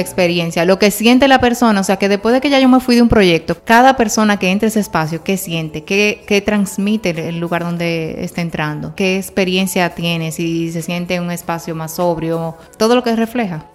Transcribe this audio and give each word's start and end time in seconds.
experiencia, 0.00 0.64
lo 0.64 0.78
que 0.78 0.90
siente 0.90 1.28
la 1.28 1.40
persona, 1.40 1.80
o 1.80 1.84
sea, 1.84 1.96
que 1.96 2.08
después 2.08 2.34
de 2.34 2.40
que 2.40 2.50
ya 2.50 2.60
yo 2.60 2.68
me 2.68 2.80
fui 2.80 2.96
de 2.96 3.02
un 3.02 3.08
proyecto, 3.08 3.56
cada 3.64 3.96
persona 3.96 4.38
que 4.38 4.50
entre 4.50 4.66
a 4.66 4.68
ese 4.68 4.80
espacio, 4.80 5.22
¿qué 5.22 5.36
siente? 5.36 5.84
¿Qué, 5.84 6.24
qué 6.26 6.40
transmite 6.40 7.10
el 7.10 7.38
lugar 7.38 7.64
donde 7.64 8.24
está 8.24 8.40
entrando? 8.40 8.94
¿Qué 8.94 9.16
experiencia 9.16 9.90
tiene? 9.94 10.32
Si 10.32 10.72
se 10.72 10.82
siente 10.82 11.20
un 11.20 11.30
espacio 11.30 11.74
más 11.74 11.96
sobrio, 11.96 12.56
todo 12.76 12.94
lo 12.94 13.02
que 13.02 13.14
refleja. 13.16 13.66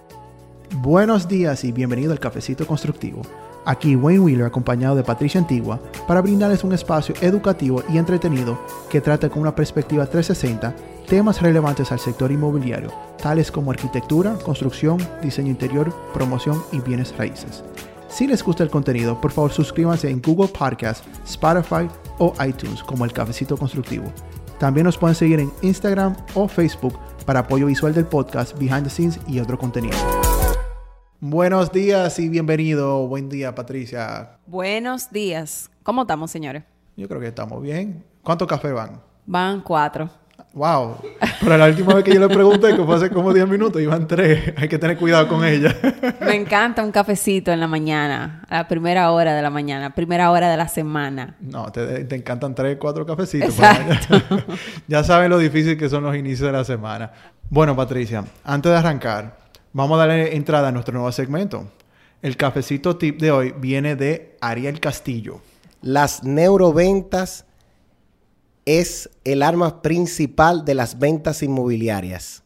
Buenos 0.76 1.28
días 1.28 1.64
y 1.64 1.72
bienvenido 1.72 2.12
al 2.12 2.20
Cafecito 2.20 2.66
Constructivo. 2.66 3.22
Aquí 3.64 3.96
Wayne 3.96 4.20
Wheeler 4.20 4.46
acompañado 4.46 4.94
de 4.94 5.04
Patricia 5.04 5.40
Antigua 5.40 5.80
para 6.06 6.20
brindarles 6.20 6.64
un 6.64 6.72
espacio 6.72 7.14
educativo 7.20 7.82
y 7.88 7.98
entretenido 7.98 8.58
que 8.90 9.00
trata 9.00 9.30
con 9.30 9.42
una 9.42 9.54
perspectiva 9.54 10.06
360 10.06 10.74
temas 11.06 11.40
relevantes 11.40 11.92
al 11.92 11.98
sector 11.98 12.30
inmobiliario, 12.30 12.90
tales 13.22 13.50
como 13.50 13.70
arquitectura, 13.70 14.34
construcción, 14.44 14.98
diseño 15.22 15.50
interior, 15.50 15.94
promoción 16.12 16.62
y 16.72 16.80
bienes 16.80 17.16
raíces. 17.16 17.62
Si 18.08 18.26
les 18.26 18.42
gusta 18.44 18.62
el 18.62 18.70
contenido, 18.70 19.20
por 19.20 19.32
favor 19.32 19.52
suscríbanse 19.52 20.08
en 20.08 20.22
Google 20.22 20.48
Podcast, 20.48 21.04
Spotify 21.26 21.88
o 22.18 22.32
iTunes 22.46 22.82
como 22.82 23.04
el 23.04 23.12
Cafecito 23.12 23.56
Constructivo. 23.56 24.12
También 24.58 24.84
nos 24.84 24.96
pueden 24.96 25.16
seguir 25.16 25.40
en 25.40 25.50
Instagram 25.62 26.16
o 26.34 26.46
Facebook 26.48 26.94
para 27.26 27.40
apoyo 27.40 27.66
visual 27.66 27.92
del 27.92 28.06
podcast, 28.06 28.56
behind 28.58 28.84
the 28.84 28.90
scenes 28.90 29.18
y 29.26 29.40
otro 29.40 29.58
contenido. 29.58 29.96
Buenos 31.20 31.72
días 31.72 32.18
y 32.18 32.28
bienvenido. 32.28 33.06
Buen 33.06 33.28
día, 33.28 33.54
Patricia. 33.54 34.38
Buenos 34.46 35.10
días. 35.10 35.70
¿Cómo 35.82 36.02
estamos, 36.02 36.30
señores? 36.30 36.64
Yo 36.96 37.08
creo 37.08 37.20
que 37.20 37.28
estamos 37.28 37.62
bien. 37.62 38.04
¿Cuántos 38.22 38.48
cafés 38.48 38.72
van? 38.72 39.00
Van 39.24 39.60
cuatro. 39.60 40.10
Wow. 40.52 40.96
Pero 41.40 41.56
la 41.56 41.66
última 41.66 41.94
vez 41.94 42.04
que 42.04 42.14
yo 42.14 42.20
le 42.20 42.28
pregunté, 42.28 42.76
que 42.76 42.84
fue 42.84 42.94
hace 42.94 43.10
como 43.10 43.32
10 43.32 43.48
minutos, 43.48 43.80
iban 43.80 44.06
tres. 44.06 44.52
Hay 44.56 44.68
que 44.68 44.78
tener 44.78 44.96
cuidado 44.96 45.26
con 45.28 45.44
ella. 45.44 45.74
Me 46.20 46.34
encanta 46.34 46.82
un 46.84 46.92
cafecito 46.92 47.50
en 47.52 47.60
la 47.60 47.66
mañana, 47.66 48.44
a 48.48 48.58
la 48.58 48.68
primera 48.68 49.10
hora 49.10 49.34
de 49.34 49.42
la 49.42 49.50
mañana, 49.50 49.94
primera 49.94 50.30
hora 50.30 50.48
de 50.48 50.56
la 50.56 50.68
semana. 50.68 51.36
No, 51.40 51.72
te, 51.72 52.14
encantan 52.14 52.54
tres, 52.54 52.76
cuatro 52.78 53.04
cafecitos. 53.04 53.48
Exacto. 53.48 54.22
ya 54.88 55.02
saben 55.02 55.30
lo 55.30 55.38
difícil 55.38 55.76
que 55.76 55.88
son 55.88 56.04
los 56.04 56.14
inicios 56.14 56.46
de 56.46 56.52
la 56.52 56.64
semana. 56.64 57.10
Bueno, 57.50 57.74
Patricia, 57.74 58.24
antes 58.44 58.70
de 58.70 58.78
arrancar, 58.78 59.43
vamos 59.74 59.96
a 59.96 60.06
darle 60.06 60.36
entrada 60.36 60.68
a 60.68 60.72
nuestro 60.72 60.94
nuevo 60.94 61.12
segmento. 61.12 61.66
El 62.22 62.38
cafecito 62.38 62.96
tip 62.96 63.20
de 63.20 63.30
hoy 63.30 63.54
viene 63.58 63.96
de 63.96 64.36
Ariel 64.40 64.80
Castillo. 64.80 65.40
Las 65.82 66.24
neuroventas 66.24 67.44
es 68.64 69.10
el 69.24 69.42
arma 69.42 69.82
principal 69.82 70.64
de 70.64 70.74
las 70.74 70.98
ventas 70.98 71.42
inmobiliarias, 71.42 72.42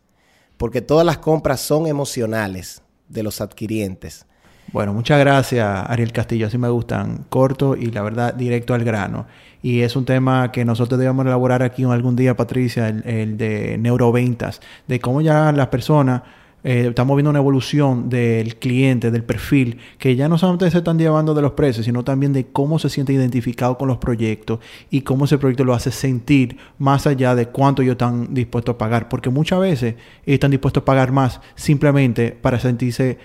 porque 0.57 0.81
todas 0.81 1.07
las 1.07 1.19
compras 1.19 1.61
son 1.61 1.87
emocionales 1.87 2.83
de 3.09 3.23
los 3.23 3.41
adquirientes. 3.41 4.27
Bueno, 4.73 4.93
muchas 4.93 5.19
gracias 5.21 5.67
Ariel 5.89 6.13
Castillo, 6.13 6.47
así 6.49 6.59
me 6.59 6.69
gustan, 6.69 7.25
corto 7.29 7.77
y 7.77 7.87
la 7.87 8.03
verdad 8.03 8.35
directo 8.35 8.75
al 8.75 8.85
grano. 8.85 9.27
Y 9.63 9.83
es 9.83 9.97
un 9.97 10.05
tema 10.05 10.51
que 10.51 10.65
nosotros 10.65 10.99
debemos 10.99 11.25
elaborar 11.25 11.63
aquí 11.63 11.85
algún 11.85 12.17
día, 12.17 12.37
Patricia, 12.37 12.89
el, 12.89 13.07
el 13.07 13.37
de 13.39 13.79
neuroventas, 13.79 14.61
de 14.87 14.99
cómo 14.99 15.21
ya 15.21 15.53
las 15.53 15.69
personas 15.69 16.23
eh, 16.65 16.87
estamos 16.89 17.17
viendo 17.17 17.31
una 17.31 17.39
evolución 17.39 18.09
del 18.09 18.57
cliente, 18.57 19.11
del 19.11 19.23
perfil, 19.23 19.79
que 19.99 20.17
ya 20.17 20.29
no 20.29 20.39
solamente 20.39 20.71
se 20.71 20.79
están 20.79 20.99
llevando 20.99 21.35
de 21.35 21.43
los 21.43 21.53
precios, 21.53 21.87
sino 21.87 22.03
también 22.05 22.33
de 22.33 22.47
cómo 22.47 22.79
se 22.79 22.89
siente 22.89 23.13
identificado 23.13 23.79
con 23.79 23.89
los 23.89 23.99
proyectos 23.99 24.59
y 24.91 25.03
cómo 25.03 25.27
ese 25.27 25.39
proyecto 25.39 25.65
lo 25.65 25.75
hace 25.75 25.91
sentir 25.91 26.57
más 26.79 27.07
allá 27.07 27.35
de 27.35 27.47
cuánto 27.47 27.83
ellos 27.83 27.93
están 27.93 28.35
dispuestos 28.35 28.75
a 28.75 28.79
pagar. 28.79 29.09
Porque 29.09 29.31
muchas 29.31 29.61
veces 29.61 29.95
están 30.27 30.51
dispuestos 30.51 30.83
a 30.83 30.85
pagar 30.85 31.13
más 31.13 31.41
simplemente 31.55 32.33
para 32.33 32.59
sentirse 32.59 33.19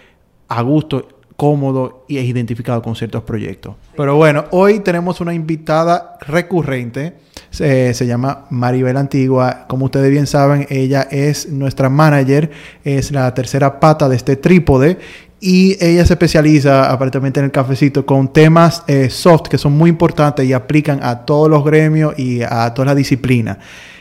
a 0.47 0.61
gusto 0.61 1.07
cómodo 1.35 2.05
y 2.07 2.17
es 2.17 2.25
identificado 2.25 2.81
con 2.81 2.95
ciertos 2.95 3.23
proyectos. 3.23 3.75
Pero 3.97 4.15
bueno, 4.15 4.45
hoy 4.51 4.79
tenemos 4.79 5.19
una 5.21 5.33
invitada 5.33 6.17
recurrente, 6.21 7.15
se, 7.53 8.07
llama 8.07 8.45
Maribel 8.49 8.97
Antigua, 8.97 9.65
como 9.67 9.85
ustedes 9.85 10.09
bien 10.09 10.25
saben, 10.25 10.65
ella 10.71 11.07
es 11.11 11.47
nuestra 11.49 11.87
manager, 11.87 12.49
es 12.83 13.11
la 13.11 13.31
tercera 13.35 13.79
pata 13.79 14.09
de 14.09 14.15
este 14.15 14.35
trípode 14.35 14.97
y 15.39 15.77
ella 15.79 16.03
se 16.05 16.13
especializa 16.13 16.91
aparentemente 16.91 17.39
en 17.39 17.45
el 17.45 17.51
cafecito 17.51 18.07
con 18.07 18.33
temas 18.33 18.83
eh, 18.87 19.09
soft 19.11 19.49
que 19.49 19.59
son 19.59 19.73
muy 19.73 19.91
importantes 19.91 20.45
y 20.45 20.53
aplican 20.53 21.03
a 21.03 21.25
todos 21.25 21.47
los 21.47 21.63
gremios 21.63 22.17
y 22.17 22.41
a 22.41 22.73
todas 22.73 22.87
las 22.87 22.95
disciplinas. 22.95 23.59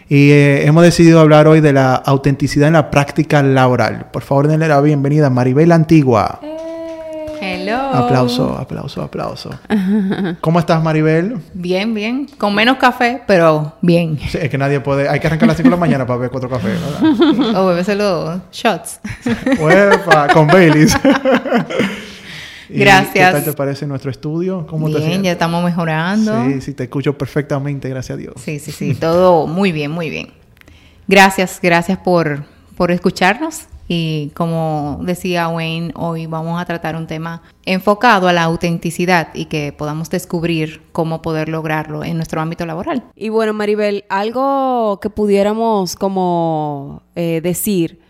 Y 0.08 0.30
eh, 0.30 0.66
hemos 0.66 0.82
decidido 0.82 1.20
hablar 1.20 1.46
hoy 1.46 1.60
de 1.60 1.74
la 1.74 1.94
autenticidad 1.94 2.68
en 2.68 2.74
la 2.74 2.90
práctica 2.90 3.42
laboral. 3.42 4.06
Por 4.12 4.22
favor, 4.22 4.48
denle 4.48 4.68
la 4.68 4.80
bienvenida 4.80 5.26
a 5.26 5.30
Maribel 5.30 5.72
Antigua. 5.72 6.40
Eh, 6.42 6.61
Hello. 7.62 7.76
Aplauso, 7.76 8.58
aplauso, 8.58 9.02
aplauso. 9.02 9.50
¿Cómo 10.40 10.58
estás, 10.58 10.82
Maribel? 10.82 11.36
Bien, 11.54 11.94
bien. 11.94 12.26
Con 12.36 12.54
menos 12.56 12.76
café, 12.78 13.22
pero 13.24 13.76
bien. 13.80 14.18
Sí, 14.18 14.38
es 14.40 14.50
que 14.50 14.58
nadie 14.58 14.80
puede. 14.80 15.08
Hay 15.08 15.20
que 15.20 15.28
arrancar 15.28 15.46
a 15.48 15.52
las 15.52 15.56
5 15.58 15.68
de 15.68 15.70
la 15.70 15.80
mañana 15.80 16.04
para 16.04 16.16
beber 16.16 16.30
cuatro 16.30 16.50
cafés, 16.50 16.76
¿verdad? 16.80 17.54
o 17.62 17.66
beberse 17.68 17.94
los 17.94 18.40
shots. 18.50 18.98
Uepa, 19.60 20.26
con 20.32 20.48
Baileys. 20.48 20.98
Gracias. 22.68 23.12
¿Qué 23.12 23.32
tal 23.32 23.44
te 23.44 23.52
parece 23.52 23.86
nuestro 23.86 24.10
estudio? 24.10 24.66
¿Cómo 24.66 24.86
bien, 24.86 24.98
te 24.98 25.04
sientes? 25.04 25.24
ya 25.24 25.32
estamos 25.32 25.62
mejorando. 25.62 26.44
Sí, 26.46 26.60
sí, 26.62 26.74
te 26.74 26.84
escucho 26.84 27.16
perfectamente, 27.16 27.88
gracias 27.88 28.16
a 28.16 28.18
Dios. 28.18 28.34
Sí, 28.42 28.58
sí, 28.58 28.72
sí, 28.72 28.94
todo 28.94 29.46
muy 29.46 29.70
bien, 29.70 29.92
muy 29.92 30.10
bien. 30.10 30.32
Gracias, 31.06 31.60
gracias 31.62 31.98
por, 31.98 32.44
por 32.76 32.90
escucharnos 32.90 33.66
y 33.94 34.30
como 34.30 35.00
decía 35.02 35.48
Wayne, 35.48 35.92
hoy 35.96 36.24
vamos 36.24 36.58
a 36.58 36.64
tratar 36.64 36.96
un 36.96 37.06
tema 37.06 37.42
enfocado 37.66 38.26
a 38.26 38.32
la 38.32 38.44
autenticidad 38.44 39.28
y 39.34 39.44
que 39.44 39.70
podamos 39.70 40.08
descubrir 40.08 40.80
cómo 40.92 41.20
poder 41.20 41.50
lograrlo 41.50 42.02
en 42.02 42.16
nuestro 42.16 42.40
ámbito 42.40 42.64
laboral. 42.64 43.04
Y 43.14 43.28
bueno, 43.28 43.52
Maribel, 43.52 44.06
algo 44.08 44.98
que 45.02 45.10
pudiéramos 45.10 45.94
como 45.94 47.02
eh, 47.16 47.42
decir 47.42 48.00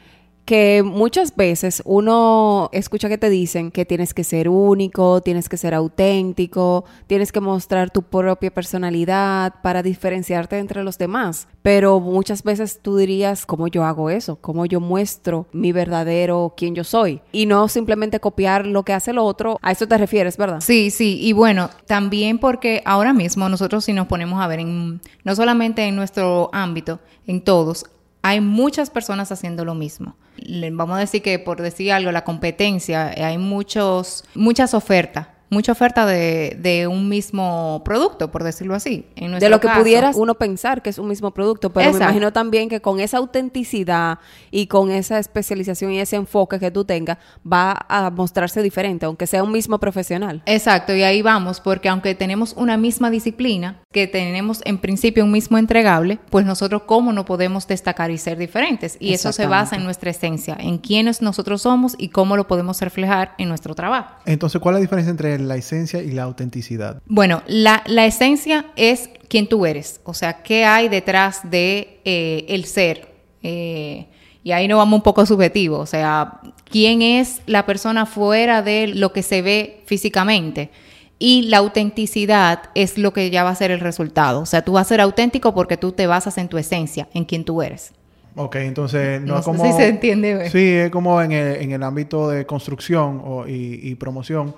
que 0.52 0.82
muchas 0.84 1.34
veces 1.34 1.82
uno 1.86 2.68
escucha 2.72 3.08
que 3.08 3.16
te 3.16 3.30
dicen 3.30 3.70
que 3.70 3.86
tienes 3.86 4.12
que 4.12 4.22
ser 4.22 4.50
único, 4.50 5.22
tienes 5.22 5.48
que 5.48 5.56
ser 5.56 5.72
auténtico, 5.72 6.84
tienes 7.06 7.32
que 7.32 7.40
mostrar 7.40 7.90
tu 7.90 8.02
propia 8.02 8.52
personalidad 8.52 9.54
para 9.62 9.82
diferenciarte 9.82 10.58
entre 10.58 10.84
los 10.84 10.98
demás. 10.98 11.48
Pero 11.62 12.00
muchas 12.00 12.42
veces 12.42 12.80
tú 12.82 12.98
dirías, 12.98 13.46
¿cómo 13.46 13.66
yo 13.66 13.82
hago 13.84 14.10
eso? 14.10 14.36
¿Cómo 14.42 14.66
yo 14.66 14.78
muestro 14.78 15.46
mi 15.52 15.72
verdadero 15.72 16.52
quién 16.54 16.74
yo 16.74 16.84
soy? 16.84 17.22
Y 17.32 17.46
no 17.46 17.66
simplemente 17.68 18.20
copiar 18.20 18.66
lo 18.66 18.82
que 18.82 18.92
hace 18.92 19.12
el 19.12 19.18
otro. 19.18 19.58
A 19.62 19.72
eso 19.72 19.88
te 19.88 19.96
refieres, 19.96 20.36
¿verdad? 20.36 20.60
Sí, 20.60 20.91
sí. 20.91 21.18
Y 21.22 21.32
bueno, 21.32 21.70
también 21.86 22.38
porque 22.38 22.82
ahora 22.84 23.14
mismo 23.14 23.48
nosotros 23.48 23.86
si 23.86 23.94
nos 23.94 24.06
ponemos 24.06 24.38
a 24.38 24.48
ver 24.48 24.62
no 24.62 25.34
solamente 25.34 25.84
en 25.84 25.96
nuestro 25.96 26.50
ámbito, 26.52 27.00
en 27.26 27.42
todos, 27.42 27.86
hay 28.22 28.41
muchas 28.41 28.91
personas 28.91 29.33
haciendo 29.33 29.65
lo 29.65 29.75
mismo. 29.75 30.16
Vamos 30.72 30.97
a 30.97 31.00
decir 31.00 31.22
que 31.22 31.38
por 31.38 31.60
decir 31.60 31.93
algo, 31.93 32.12
la 32.12 32.25
competencia, 32.25 33.09
hay 33.09 33.38
muchos, 33.38 34.25
muchas 34.34 34.75
ofertas 34.75 35.28
mucha 35.52 35.72
oferta 35.72 36.06
de, 36.06 36.56
de, 36.58 36.86
un 36.86 37.08
mismo 37.08 37.82
producto, 37.84 38.30
por 38.30 38.42
decirlo 38.42 38.74
así. 38.74 39.04
de 39.16 39.48
lo 39.50 39.60
que 39.60 39.68
pudiera 39.68 40.10
uno 40.14 40.34
pensar 40.34 40.82
que 40.82 40.90
es 40.90 40.98
un 40.98 41.08
mismo 41.08 41.30
producto, 41.32 41.72
pero 41.72 41.90
me 41.92 41.98
imagino 41.98 42.32
también 42.32 42.68
que 42.68 42.80
con 42.80 43.00
esa 43.00 43.18
autenticidad 43.18 44.18
y 44.50 44.66
con 44.66 44.91
esa 44.91 45.18
especialización 45.18 45.92
y 45.92 46.00
ese 46.00 46.16
enfoque 46.16 46.58
que 46.58 46.70
tú 46.70 46.84
tengas, 46.84 47.18
va 47.50 47.84
a 47.88 48.10
mostrarse 48.10 48.62
diferente, 48.62 49.06
aunque 49.06 49.26
sea 49.26 49.42
un 49.44 49.52
mismo 49.52 49.78
profesional. 49.78 50.42
Exacto, 50.46 50.94
y 50.94 51.02
ahí 51.02 51.20
vamos, 51.20 51.60
porque 51.60 51.91
aunque 51.91 52.14
tenemos 52.14 52.54
una 52.56 52.78
misma 52.78 53.10
disciplina, 53.10 53.82
que 53.92 54.06
tenemos 54.06 54.62
en 54.64 54.78
principio 54.78 55.24
un 55.24 55.32
mismo 55.32 55.58
entregable, 55.58 56.18
pues 56.30 56.46
nosotros 56.46 56.82
cómo 56.86 57.12
no 57.12 57.26
podemos 57.26 57.66
destacar 57.66 58.10
y 58.10 58.16
ser 58.16 58.38
diferentes. 58.38 58.96
Y 58.98 59.12
eso 59.12 59.32
se 59.32 59.46
basa 59.46 59.76
en 59.76 59.84
nuestra 59.84 60.10
esencia, 60.10 60.56
en 60.58 60.78
quiénes 60.78 61.20
nosotros 61.20 61.62
somos 61.62 61.94
y 61.98 62.08
cómo 62.08 62.36
lo 62.36 62.48
podemos 62.48 62.80
reflejar 62.80 63.34
en 63.36 63.48
nuestro 63.48 63.74
trabajo. 63.74 64.16
Entonces, 64.24 64.60
¿cuál 64.60 64.77
es 64.77 64.78
la 64.78 64.80
diferencia 64.80 65.10
entre 65.10 65.41
la 65.48 65.56
esencia 65.56 66.03
y 66.03 66.12
la 66.12 66.22
autenticidad? 66.22 67.03
Bueno, 67.06 67.42
la, 67.47 67.83
la 67.86 68.06
esencia 68.06 68.66
es 68.77 69.10
quién 69.33 69.47
tú 69.47 69.65
eres, 69.65 70.03
o 70.04 70.12
sea, 70.12 70.42
qué 70.42 70.66
hay 70.66 70.91
detrás 70.91 71.50
de 71.50 72.00
eh, 72.04 72.44
el 72.48 72.66
ser. 72.66 73.09
Eh, 73.42 74.06
y 74.44 74.53
ahí 74.53 74.68
nos 74.68 74.77
vamos 74.77 74.98
un 74.98 75.03
poco 75.03 75.24
subjetivo, 75.24 75.78
o 75.78 75.86
sea, 75.86 76.41
quién 76.68 77.00
es 77.00 77.41
la 77.47 77.65
persona 77.65 78.04
fuera 78.04 78.60
de 78.60 78.89
lo 78.89 79.15
que 79.15 79.22
se 79.22 79.41
ve 79.41 79.83
físicamente. 79.86 80.68
Y 81.18 81.42
la 81.42 81.59
autenticidad 81.59 82.65
es 82.74 82.98
lo 82.98 83.15
que 83.15 83.30
ya 83.30 83.42
va 83.42 83.50
a 83.50 83.54
ser 83.54 83.71
el 83.71 83.80
resultado. 83.80 84.41
O 84.41 84.47
sea, 84.47 84.62
tú 84.62 84.72
vas 84.72 84.86
a 84.86 84.89
ser 84.91 85.00
auténtico 85.00 85.54
porque 85.54 85.78
tú 85.78 85.92
te 85.92 86.06
basas 86.06 86.36
en 86.36 86.48
tu 86.48 86.59
esencia, 86.59 87.09
en 87.15 87.24
quién 87.24 87.44
tú 87.44 87.62
eres. 87.62 87.92
Ok, 88.36 88.56
entonces 88.56 89.22
no, 89.22 89.39
es 89.39 89.44
como... 89.47 89.65
Si 89.65 89.72
se 89.72 89.89
entiende. 89.89 90.50
Sí, 90.50 90.72
es 90.72 90.91
como 90.91 91.22
en 91.22 91.33
el, 91.33 91.62
en 91.62 91.72
el 91.72 91.83
ámbito 91.83 92.28
de 92.28 92.44
construcción 92.44 93.22
o, 93.24 93.47
y 93.47 93.94
promoción 93.94 94.54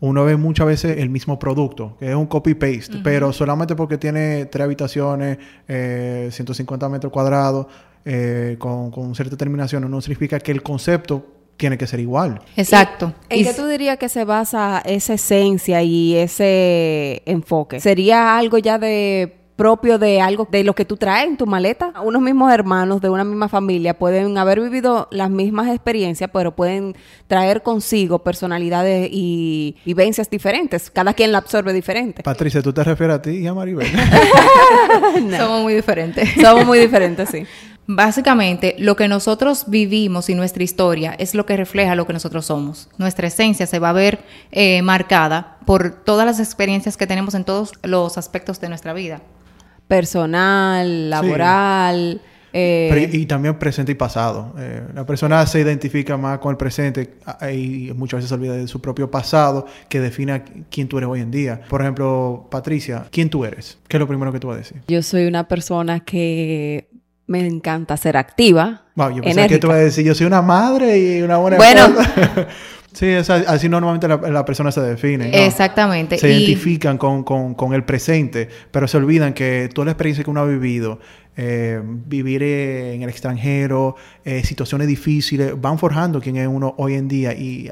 uno 0.00 0.24
ve 0.24 0.36
muchas 0.36 0.66
veces 0.66 0.98
el 0.98 1.08
mismo 1.08 1.38
producto, 1.38 1.96
que 1.98 2.10
es 2.10 2.14
un 2.14 2.26
copy-paste, 2.26 2.98
pero 3.02 3.32
solamente 3.32 3.74
porque 3.74 3.98
tiene 3.98 4.46
tres 4.46 4.64
habitaciones, 4.64 5.38
eh, 5.66 6.28
150 6.30 6.88
metros 6.88 7.12
cuadrados, 7.12 7.66
eh, 8.04 8.56
con, 8.58 8.90
con, 8.90 9.14
cierta 9.14 9.36
terminación, 9.36 9.90
no 9.90 10.00
significa 10.00 10.38
que 10.38 10.52
el 10.52 10.62
concepto 10.62 11.26
tiene 11.56 11.78
que 11.78 11.86
ser 11.86 12.00
igual. 12.00 12.40
Exacto. 12.56 13.14
¿En 13.28 13.40
Y 13.40 13.44
qué 13.44 13.54
tú 13.54 13.66
dirías 13.66 13.96
que 13.98 14.08
se 14.08 14.24
basa 14.24 14.82
esa 14.84 15.14
esencia 15.14 15.82
y 15.82 16.14
ese 16.16 17.22
enfoque? 17.24 17.80
¿Sería 17.80 18.36
algo 18.36 18.58
ya 18.58 18.78
de 18.78 19.45
propio 19.56 19.98
de 19.98 20.20
algo 20.20 20.46
de 20.50 20.62
lo 20.62 20.74
que 20.74 20.84
tú 20.84 20.96
traes 20.96 21.26
en 21.26 21.36
tu 21.36 21.46
maleta? 21.46 21.92
Unos 22.04 22.22
mismos 22.22 22.52
hermanos 22.52 23.00
de 23.00 23.08
una 23.10 23.24
misma 23.24 23.48
familia 23.48 23.98
pueden 23.98 24.38
haber 24.38 24.60
vivido 24.60 25.08
las 25.10 25.30
mismas 25.30 25.68
experiencias, 25.68 26.30
pero 26.32 26.54
pueden 26.54 26.94
traer 27.26 27.62
consigo 27.62 28.20
personalidades 28.20 29.08
y 29.10 29.76
vivencias 29.84 30.30
diferentes. 30.30 30.90
Cada 30.90 31.14
quien 31.14 31.32
la 31.32 31.38
absorbe 31.38 31.72
diferente. 31.72 32.22
Patricia, 32.22 32.62
¿tú 32.62 32.72
te 32.72 32.84
refieres 32.84 33.16
a 33.16 33.22
ti 33.22 33.30
y 33.30 33.46
a 33.46 33.54
Maribel? 33.54 33.86
somos 35.36 35.62
muy 35.62 35.74
diferentes. 35.74 36.28
Somos 36.40 36.66
muy 36.66 36.78
diferentes, 36.78 37.28
sí. 37.28 37.44
Básicamente, 37.88 38.74
lo 38.78 38.96
que 38.96 39.06
nosotros 39.06 39.64
vivimos 39.68 40.28
y 40.28 40.34
nuestra 40.34 40.64
historia 40.64 41.14
es 41.18 41.34
lo 41.34 41.46
que 41.46 41.56
refleja 41.56 41.94
lo 41.94 42.06
que 42.06 42.12
nosotros 42.12 42.46
somos. 42.46 42.88
Nuestra 42.98 43.28
esencia 43.28 43.66
se 43.66 43.78
va 43.78 43.90
a 43.90 43.92
ver 43.92 44.18
eh, 44.50 44.82
marcada 44.82 45.58
por 45.66 45.90
todas 45.90 46.26
las 46.26 46.40
experiencias 46.40 46.96
que 46.96 47.06
tenemos 47.06 47.34
en 47.34 47.44
todos 47.44 47.72
los 47.82 48.18
aspectos 48.18 48.60
de 48.60 48.68
nuestra 48.68 48.92
vida. 48.92 49.20
Personal, 49.88 51.10
laboral. 51.10 52.20
eh, 52.52 52.88
Pero 52.90 53.12
y, 53.16 53.22
y 53.22 53.26
también 53.26 53.58
presente 53.58 53.92
y 53.92 53.94
pasado. 53.94 54.54
Eh, 54.58 54.82
la 54.94 55.04
persona 55.04 55.44
se 55.46 55.60
identifica 55.60 56.16
más 56.16 56.38
con 56.38 56.50
el 56.52 56.56
presente 56.56 57.18
y 57.52 57.92
muchas 57.94 58.18
veces 58.18 58.28
se 58.30 58.34
olvida 58.34 58.54
de 58.54 58.66
su 58.66 58.80
propio 58.80 59.10
pasado 59.10 59.66
que 59.88 60.00
define 60.00 60.42
quién 60.70 60.88
tú 60.88 60.98
eres 60.98 61.08
hoy 61.08 61.20
en 61.20 61.30
día. 61.30 61.60
Por 61.68 61.82
ejemplo, 61.82 62.48
Patricia, 62.50 63.06
¿quién 63.10 63.30
tú 63.30 63.44
eres? 63.44 63.78
¿Qué 63.88 63.96
es 63.96 64.00
lo 64.00 64.08
primero 64.08 64.32
que 64.32 64.40
tú 64.40 64.48
vas 64.48 64.56
a 64.56 64.58
decir? 64.58 64.82
Yo 64.88 65.02
soy 65.02 65.26
una 65.26 65.46
persona 65.48 66.00
que 66.00 66.88
me 67.26 67.46
encanta 67.46 67.96
ser 67.96 68.16
activa. 68.16 68.85
Wow, 68.96 69.10
yo 69.10 69.22
pensaba 69.22 69.46
que 69.46 69.58
tú 69.58 69.68
vas 69.68 69.76
a 69.76 69.80
decir, 69.80 70.04
yo 70.04 70.14
soy 70.14 70.26
una 70.26 70.42
madre 70.42 70.98
y 70.98 71.22
una 71.22 71.36
buena 71.36 71.56
Bueno. 71.58 71.82
sí, 72.92 73.06
es 73.06 73.28
así 73.30 73.68
normalmente 73.68 74.08
la, 74.08 74.16
la 74.16 74.44
persona 74.44 74.72
se 74.72 74.80
define. 74.80 75.28
¿no? 75.28 75.36
Exactamente. 75.36 76.18
Se 76.18 76.28
Y- 76.32 76.32
identifican 76.44 76.96
con, 76.98 77.22
con- 77.22 77.54
con 77.54 77.74
el 77.74 77.84
presente, 77.84 78.48
pero 78.70 78.88
se 78.88 78.96
olvidan 78.96 79.34
que 79.34 79.68
toda 79.72 79.84
la 79.86 79.90
experiencia 79.92 80.24
que 80.24 80.30
uno 80.30 80.40
ha 80.40 80.46
vivido, 80.46 80.98
eh, 81.36 81.80
vivir 81.84 82.42
eh, 82.42 82.94
en 82.94 83.02
el 83.02 83.10
extranjero, 83.10 83.96
eh, 84.24 84.42
situaciones 84.44 84.88
difíciles, 84.88 85.52
van 85.60 85.78
forjando 85.78 86.20
quién 86.20 86.36
es 86.36 86.48
uno 86.48 86.74
hoy 86.78 86.94
en 86.94 87.06
día. 87.08 87.34
Y 87.34 87.70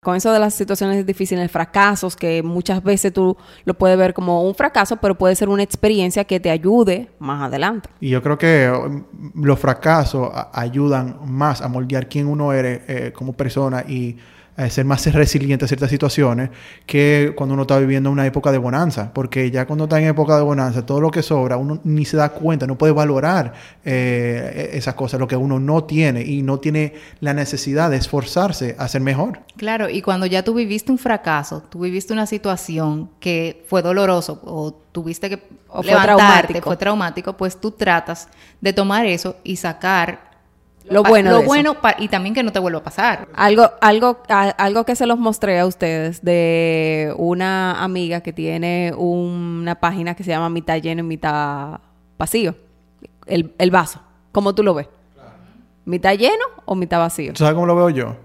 Con 0.00 0.14
eso 0.14 0.32
de 0.32 0.38
las 0.38 0.54
situaciones 0.54 1.04
difíciles, 1.04 1.50
fracasos, 1.50 2.14
que 2.14 2.40
muchas 2.44 2.84
veces 2.84 3.12
tú 3.12 3.36
lo 3.64 3.74
puedes 3.74 3.98
ver 3.98 4.14
como 4.14 4.44
un 4.44 4.54
fracaso, 4.54 4.96
pero 4.98 5.16
puede 5.16 5.34
ser 5.34 5.48
una 5.48 5.64
experiencia 5.64 6.22
que 6.22 6.38
te 6.38 6.50
ayude 6.50 7.10
más 7.18 7.42
adelante. 7.42 7.90
Y 7.98 8.10
yo 8.10 8.22
creo 8.22 8.38
que 8.38 8.70
um, 8.70 9.04
los 9.34 9.58
fracasos 9.58 10.30
ayudan 10.52 11.18
más 11.24 11.60
a 11.62 11.68
moldear 11.68 12.08
quién 12.08 12.28
uno 12.28 12.52
eres 12.52 12.82
eh, 12.86 13.12
como 13.12 13.32
persona 13.32 13.84
y 13.88 14.16
a 14.58 14.68
ser 14.70 14.84
más 14.84 15.06
resiliente 15.14 15.64
a 15.64 15.68
ciertas 15.68 15.88
situaciones 15.88 16.50
que 16.84 17.32
cuando 17.36 17.54
uno 17.54 17.62
está 17.62 17.78
viviendo 17.78 18.10
una 18.10 18.26
época 18.26 18.50
de 18.50 18.58
bonanza. 18.58 19.12
Porque 19.14 19.50
ya 19.52 19.66
cuando 19.66 19.84
está 19.84 20.00
en 20.00 20.08
época 20.08 20.36
de 20.36 20.42
bonanza, 20.42 20.84
todo 20.84 21.00
lo 21.00 21.10
que 21.12 21.22
sobra, 21.22 21.56
uno 21.56 21.80
ni 21.84 22.04
se 22.04 22.16
da 22.16 22.30
cuenta, 22.30 22.66
no 22.66 22.76
puede 22.76 22.92
valorar 22.92 23.54
eh, 23.84 24.70
esas 24.72 24.94
cosas, 24.94 25.20
lo 25.20 25.28
que 25.28 25.36
uno 25.36 25.60
no 25.60 25.84
tiene 25.84 26.22
y 26.22 26.42
no 26.42 26.58
tiene 26.58 26.94
la 27.20 27.34
necesidad 27.34 27.88
de 27.88 27.96
esforzarse 27.98 28.74
a 28.78 28.88
ser 28.88 29.00
mejor. 29.00 29.40
Claro, 29.56 29.88
y 29.88 30.02
cuando 30.02 30.26
ya 30.26 30.42
tú 30.42 30.54
viviste 30.54 30.90
un 30.90 30.98
fracaso, 30.98 31.62
tú 31.70 31.80
viviste 31.80 32.12
una 32.12 32.26
situación 32.26 33.10
que 33.20 33.64
fue 33.68 33.80
doloroso 33.80 34.40
o 34.44 34.72
tuviste 34.90 35.30
que 35.30 35.42
O 35.68 35.82
fue 35.84 35.92
levantarte, 35.92 36.16
traumático. 36.16 36.64
fue 36.64 36.76
traumático, 36.76 37.36
pues 37.36 37.60
tú 37.60 37.70
tratas 37.70 38.28
de 38.60 38.72
tomar 38.72 39.06
eso 39.06 39.36
y 39.44 39.54
sacar 39.56 40.27
Lo 40.90 41.02
bueno 41.02 41.30
lo 41.30 41.38
de 41.40 41.46
bueno 41.46 41.76
y 41.98 42.08
también 42.08 42.34
que 42.34 42.42
no 42.42 42.52
te 42.52 42.58
vuelva 42.58 42.78
a 42.80 42.82
pasar. 42.82 43.28
Algo, 43.34 43.70
algo, 43.80 44.22
a- 44.28 44.50
algo 44.50 44.84
que 44.84 44.96
se 44.96 45.06
los 45.06 45.18
mostré 45.18 45.58
a 45.58 45.66
ustedes 45.66 46.22
de 46.24 47.12
una 47.16 47.82
amiga 47.82 48.20
que 48.20 48.32
tiene 48.32 48.92
una 48.96 49.74
página 49.76 50.14
que 50.14 50.24
se 50.24 50.30
llama 50.30 50.48
mitad 50.50 50.76
lleno 50.80 51.00
y 51.00 51.04
mitad 51.06 51.80
vacío. 52.18 52.54
El, 53.26 53.54
el 53.58 53.70
vaso. 53.70 54.00
¿Cómo 54.32 54.54
tú 54.54 54.62
lo 54.62 54.74
ves? 54.74 54.88
¿Mitad 55.84 56.14
lleno 56.16 56.44
o 56.64 56.74
mitad 56.74 56.98
vacío? 56.98 57.32
¿Tú 57.32 57.38
sabes 57.38 57.54
cómo 57.54 57.66
lo 57.66 57.74
veo 57.76 57.90
yo? 57.90 58.16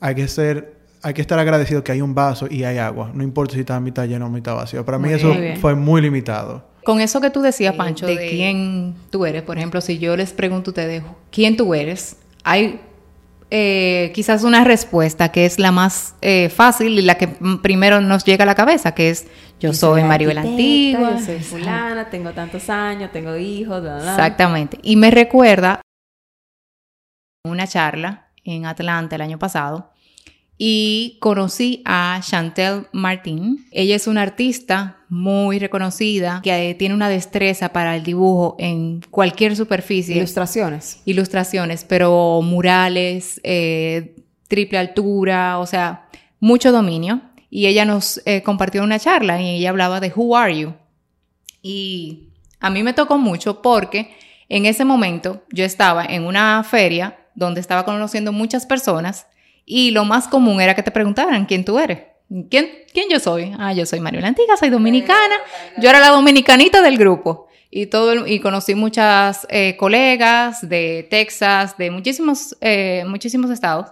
Hay 0.00 0.14
que 0.14 0.28
ser, 0.28 0.76
hay 1.02 1.14
que 1.14 1.20
estar 1.22 1.38
agradecido 1.38 1.82
que 1.82 1.92
hay 1.92 2.02
un 2.02 2.14
vaso 2.14 2.46
y 2.50 2.64
hay 2.64 2.78
agua. 2.78 3.10
No 3.14 3.22
importa 3.22 3.54
si 3.54 3.60
está 3.60 3.80
mitad 3.80 4.04
lleno 4.06 4.26
o 4.26 4.30
mitad 4.30 4.54
vacío. 4.54 4.84
Para 4.84 4.98
mí 4.98 5.06
Muy 5.08 5.14
eso 5.14 5.30
bien. 5.32 5.56
fue 5.58 5.74
muy 5.74 6.00
limitado. 6.02 6.64
Con 6.88 7.02
eso 7.02 7.20
que 7.20 7.28
tú 7.28 7.42
decías, 7.42 7.74
Pancho, 7.74 8.06
de, 8.06 8.30
quién 8.30 8.94
tú 9.10 9.26
eres, 9.26 9.42
por 9.42 9.58
ejemplo, 9.58 9.82
si 9.82 9.98
yo 9.98 10.16
les 10.16 10.32
pregunto 10.32 10.70
a 10.70 10.72
ustedes 10.72 11.02
quién 11.30 11.54
tú 11.54 11.74
eres, 11.74 12.16
hay 12.44 12.80
eh, 13.50 14.10
quizás 14.14 14.42
una 14.42 14.64
respuesta 14.64 15.30
que 15.30 15.44
es 15.44 15.58
la 15.58 15.70
más 15.70 16.14
eh, 16.22 16.48
fácil 16.48 16.98
y 16.98 17.02
la 17.02 17.16
que 17.16 17.28
primero 17.62 18.00
nos 18.00 18.24
llega 18.24 18.44
a 18.44 18.46
la 18.46 18.54
cabeza, 18.54 18.94
que 18.94 19.10
es 19.10 19.26
yo 19.60 19.74
soy 19.74 20.02
Maribel 20.02 20.38
Antigua. 20.38 21.18
Yo 21.18 21.26
soy 21.26 21.40
fulana, 21.40 22.08
tengo 22.08 22.30
tantos 22.32 22.70
años, 22.70 23.12
tengo 23.12 23.36
hijos, 23.36 23.82
bla, 23.82 23.98
bla. 23.98 24.12
Exactamente. 24.12 24.78
Y 24.82 24.96
me 24.96 25.10
recuerda 25.10 25.82
una 27.44 27.66
charla 27.66 28.30
en 28.44 28.64
Atlanta 28.64 29.16
el 29.16 29.20
año 29.20 29.38
pasado 29.38 29.92
y 30.56 31.18
conocí 31.20 31.82
a 31.84 32.18
Chantel 32.22 32.86
Martin. 32.92 33.66
Ella 33.72 33.94
es 33.94 34.06
una 34.06 34.22
artista 34.22 34.97
muy 35.08 35.58
reconocida 35.58 36.40
que 36.42 36.70
eh, 36.70 36.74
tiene 36.74 36.94
una 36.94 37.08
destreza 37.08 37.70
para 37.70 37.96
el 37.96 38.02
dibujo 38.02 38.56
en 38.58 39.00
cualquier 39.10 39.56
superficie. 39.56 40.16
Ilustraciones. 40.16 41.00
Ilustraciones, 41.04 41.84
pero 41.84 42.40
murales, 42.42 43.40
eh, 43.42 44.16
triple 44.48 44.78
altura, 44.78 45.58
o 45.58 45.66
sea, 45.66 46.08
mucho 46.40 46.72
dominio. 46.72 47.22
Y 47.50 47.66
ella 47.66 47.84
nos 47.84 48.20
eh, 48.26 48.42
compartió 48.42 48.82
una 48.82 48.98
charla 48.98 49.40
y 49.40 49.56
ella 49.56 49.70
hablaba 49.70 50.00
de 50.00 50.12
Who 50.14 50.36
Are 50.36 50.58
You? 50.58 50.74
Y 51.62 52.28
a 52.60 52.68
mí 52.68 52.82
me 52.82 52.92
tocó 52.92 53.16
mucho 53.16 53.62
porque 53.62 54.14
en 54.48 54.66
ese 54.66 54.84
momento 54.84 55.42
yo 55.50 55.64
estaba 55.64 56.04
en 56.04 56.24
una 56.24 56.62
feria 56.64 57.18
donde 57.34 57.60
estaba 57.60 57.84
conociendo 57.84 58.32
muchas 58.32 58.66
personas 58.66 59.26
y 59.64 59.90
lo 59.92 60.04
más 60.04 60.28
común 60.28 60.60
era 60.60 60.74
que 60.74 60.82
te 60.82 60.90
preguntaran 60.90 61.46
quién 61.46 61.64
tú 61.64 61.78
eres. 61.78 62.00
¿Quién, 62.50 62.68
quién 62.92 63.08
yo 63.08 63.18
soy? 63.20 63.54
Ah, 63.58 63.72
yo 63.72 63.86
soy 63.86 64.00
Mario 64.00 64.24
Antigua, 64.24 64.56
soy 64.56 64.68
dominicana. 64.68 65.36
Yo 65.78 65.88
era 65.88 65.98
la 65.98 66.08
dominicanita 66.08 66.82
del 66.82 66.98
grupo. 66.98 67.48
Y, 67.70 67.86
todo, 67.86 68.26
y 68.26 68.40
conocí 68.40 68.74
muchas 68.74 69.46
eh, 69.50 69.76
colegas 69.76 70.66
de 70.66 71.06
Texas, 71.10 71.76
de 71.76 71.90
muchísimos, 71.90 72.56
eh, 72.60 73.04
muchísimos 73.06 73.50
estados. 73.50 73.90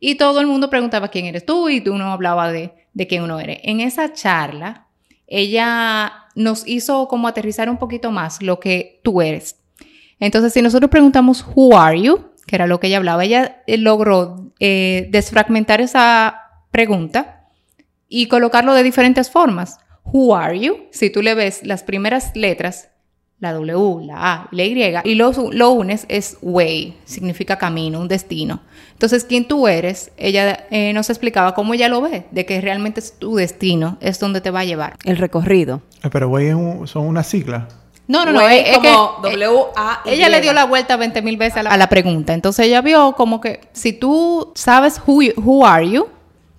Y 0.00 0.16
todo 0.16 0.40
el 0.40 0.46
mundo 0.46 0.70
preguntaba 0.70 1.08
quién 1.08 1.26
eres 1.26 1.44
tú 1.44 1.68
y 1.68 1.80
tú 1.80 1.96
no 1.96 2.12
hablaba 2.12 2.52
de, 2.52 2.72
de 2.92 3.06
quién 3.06 3.22
uno 3.22 3.38
eres. 3.38 3.60
En 3.62 3.80
esa 3.80 4.12
charla, 4.12 4.86
ella 5.26 6.12
nos 6.34 6.66
hizo 6.66 7.08
como 7.08 7.28
aterrizar 7.28 7.68
un 7.68 7.78
poquito 7.78 8.10
más 8.10 8.42
lo 8.42 8.60
que 8.60 9.00
tú 9.02 9.22
eres. 9.22 9.56
Entonces, 10.20 10.52
si 10.52 10.62
nosotros 10.62 10.90
preguntamos, 10.90 11.44
Who 11.54 11.76
are 11.76 12.00
you? 12.00 12.30
Que 12.46 12.56
era 12.56 12.66
lo 12.66 12.80
que 12.80 12.86
ella 12.86 12.98
hablaba, 12.98 13.24
ella 13.24 13.62
eh, 13.66 13.78
logró 13.78 14.52
eh, 14.58 15.08
desfragmentar 15.10 15.80
esa 15.80 16.40
pregunta 16.70 17.33
y 18.20 18.26
colocarlo 18.26 18.74
de 18.74 18.82
diferentes 18.82 19.30
formas. 19.30 19.78
Who 20.04 20.34
are 20.36 20.58
you? 20.58 20.76
Si 20.92 21.10
tú 21.10 21.22
le 21.22 21.34
ves 21.34 21.60
las 21.64 21.82
primeras 21.82 22.30
letras, 22.34 22.88
la 23.40 23.52
W, 23.52 24.06
la 24.06 24.32
A 24.32 24.48
y 24.52 24.56
la 24.56 24.64
Y, 25.04 25.10
y 25.10 25.14
lo, 25.16 25.32
lo 25.50 25.70
unes, 25.72 26.06
es 26.08 26.36
way, 26.40 26.96
significa 27.04 27.56
camino, 27.58 28.00
un 28.00 28.08
destino. 28.08 28.60
Entonces, 28.92 29.24
¿quién 29.24 29.46
tú 29.46 29.66
eres? 29.66 30.12
Ella 30.16 30.66
eh, 30.70 30.92
nos 30.92 31.10
explicaba 31.10 31.54
cómo 31.54 31.74
ella 31.74 31.88
lo 31.88 32.00
ve, 32.00 32.26
de 32.30 32.46
que 32.46 32.60
realmente 32.60 33.00
es 33.00 33.18
tu 33.18 33.34
destino, 33.36 33.98
es 34.00 34.20
donde 34.20 34.40
te 34.40 34.50
va 34.50 34.60
a 34.60 34.64
llevar. 34.64 34.96
El 35.04 35.16
recorrido. 35.16 35.82
Eh, 36.02 36.08
Pero, 36.10 36.28
güey, 36.28 36.48
es 36.48 36.54
un- 36.54 36.86
son 36.86 37.06
una 37.06 37.22
sigla. 37.24 37.68
No, 38.06 38.24
no, 38.24 38.32
no, 38.32 38.38
Way 38.40 38.58
es, 38.60 38.68
es 38.68 38.74
como 38.78 39.22
que 39.22 39.30
W, 39.30 39.50
A, 39.76 40.00
Y. 40.04 40.10
ella 40.10 40.28
le 40.28 40.40
dio 40.42 40.52
la 40.52 40.64
vuelta 40.66 40.96
20 40.96 41.22
mil 41.22 41.36
veces 41.38 41.56
a 41.58 41.62
la, 41.64 41.70
a 41.70 41.76
la 41.76 41.88
pregunta. 41.88 42.34
Entonces 42.34 42.66
ella 42.66 42.82
vio 42.82 43.14
como 43.16 43.40
que 43.40 43.60
si 43.72 43.92
tú 43.94 44.52
sabes 44.54 45.00
who, 45.06 45.22
you- 45.22 45.32
who 45.36 45.66
are 45.66 45.88
you, 45.88 46.06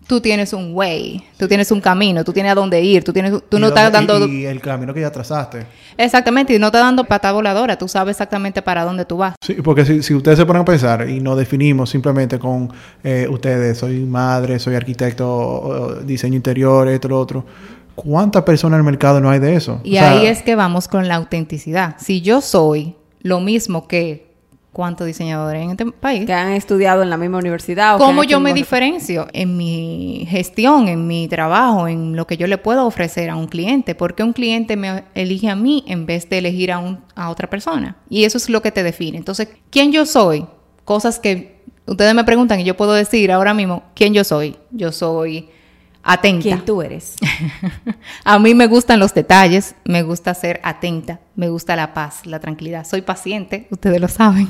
tú 0.07 0.21
tienes 0.21 0.53
un 0.53 0.71
way, 0.73 1.23
tú 1.37 1.47
tienes 1.47 1.71
un 1.71 1.81
camino, 1.81 2.23
tú 2.23 2.31
tienes 2.31 2.51
a 2.51 2.55
dónde 2.55 2.81
ir, 2.81 3.03
tú, 3.03 3.11
tienes, 3.11 3.31
tú 3.31 3.59
no 3.59 3.67
dónde- 3.67 3.67
estás 3.67 3.91
dando... 3.91 4.27
Y, 4.27 4.41
y 4.41 4.45
el 4.45 4.61
camino 4.61 4.93
que 4.93 5.01
ya 5.01 5.11
trazaste. 5.11 5.65
Exactamente, 5.97 6.53
y 6.53 6.59
no 6.59 6.67
estás 6.67 6.81
dando 6.81 7.03
pata 7.05 7.31
voladora, 7.31 7.77
tú 7.77 7.87
sabes 7.87 8.11
exactamente 8.15 8.61
para 8.61 8.83
dónde 8.83 9.05
tú 9.05 9.17
vas. 9.17 9.35
Sí, 9.41 9.55
porque 9.55 9.85
si, 9.85 10.03
si 10.03 10.13
ustedes 10.13 10.37
se 10.37 10.45
ponen 10.45 10.61
a 10.61 10.65
pensar 10.65 11.09
y 11.09 11.19
nos 11.19 11.37
definimos 11.37 11.89
simplemente 11.89 12.37
con 12.37 12.71
eh, 13.03 13.27
ustedes, 13.29 13.77
soy 13.77 14.01
madre, 14.05 14.59
soy 14.59 14.75
arquitecto, 14.75 16.01
diseño 16.03 16.35
interior, 16.35 16.87
esto, 16.87 17.07
lo 17.07 17.19
otro, 17.19 17.45
¿cuántas 17.95 18.43
personas 18.43 18.77
en 18.77 18.85
el 18.85 18.91
mercado 18.91 19.19
no 19.21 19.29
hay 19.29 19.39
de 19.39 19.55
eso? 19.55 19.79
Y 19.83 19.95
O 19.97 19.99
sea, 19.99 20.11
ahí 20.11 20.25
es 20.27 20.41
que 20.41 20.55
vamos 20.55 20.87
con 20.87 21.07
la 21.07 21.15
autenticidad. 21.15 21.95
Si 21.99 22.21
yo 22.21 22.41
soy 22.41 22.95
lo 23.21 23.39
mismo 23.39 23.87
que 23.87 24.34
cuántos 24.75 25.07
diseñadores 25.07 25.63
en 25.63 25.69
este 25.71 25.85
país, 25.85 26.25
Que 26.25 26.33
han 26.33 26.51
estudiado 26.51 27.01
en 27.01 27.09
la 27.09 27.15
misma 27.15 27.37
universidad. 27.37 27.95
o 27.95 27.97
¿Cómo 27.97 28.25
yo 28.25 28.41
me 28.41 28.53
diferencio 28.53 29.25
en 29.31 29.55
mi 29.55 30.27
gestión, 30.29 30.89
en 30.89 31.07
mi 31.07 31.29
trabajo, 31.29 31.87
en 31.87 32.17
lo 32.17 32.27
que 32.27 32.35
yo 32.35 32.45
le 32.45 32.57
puedo 32.57 32.85
ofrecer 32.85 33.29
a 33.29 33.37
un 33.37 33.47
cliente? 33.47 33.95
¿Por 33.95 34.15
qué 34.15 34.23
un 34.23 34.33
cliente 34.33 34.75
me 34.75 35.05
elige 35.13 35.49
a 35.49 35.55
mí 35.55 35.85
en 35.87 36.05
vez 36.05 36.29
de 36.29 36.39
elegir 36.39 36.73
a, 36.73 36.79
un, 36.79 36.99
a 37.15 37.29
otra 37.29 37.49
persona? 37.49 37.95
Y 38.09 38.25
eso 38.25 38.37
es 38.37 38.49
lo 38.49 38.61
que 38.61 38.73
te 38.73 38.83
define. 38.83 39.17
Entonces, 39.17 39.47
¿quién 39.69 39.93
yo 39.93 40.05
soy? 40.05 40.45
Cosas 40.83 41.19
que 41.19 41.63
ustedes 41.85 42.13
me 42.13 42.25
preguntan 42.25 42.59
y 42.59 42.65
yo 42.65 42.75
puedo 42.75 42.91
decir 42.91 43.31
ahora 43.31 43.53
mismo 43.53 43.83
quién 43.95 44.13
yo 44.13 44.25
soy. 44.25 44.57
Yo 44.71 44.91
soy 44.91 45.47
atenta. 46.05 46.43
¿Quién 46.43 46.63
tú 46.63 46.81
eres? 46.81 47.15
a 48.23 48.39
mí 48.39 48.53
me 48.53 48.67
gustan 48.67 48.99
los 48.99 49.13
detalles, 49.13 49.75
me 49.83 50.03
gusta 50.03 50.33
ser 50.33 50.61
atenta, 50.63 51.19
me 51.35 51.49
gusta 51.49 51.75
la 51.75 51.93
paz, 51.93 52.25
la 52.25 52.39
tranquilidad. 52.39 52.85
Soy 52.85 53.01
paciente, 53.01 53.67
ustedes 53.71 53.99
lo 53.99 54.07
saben. 54.07 54.47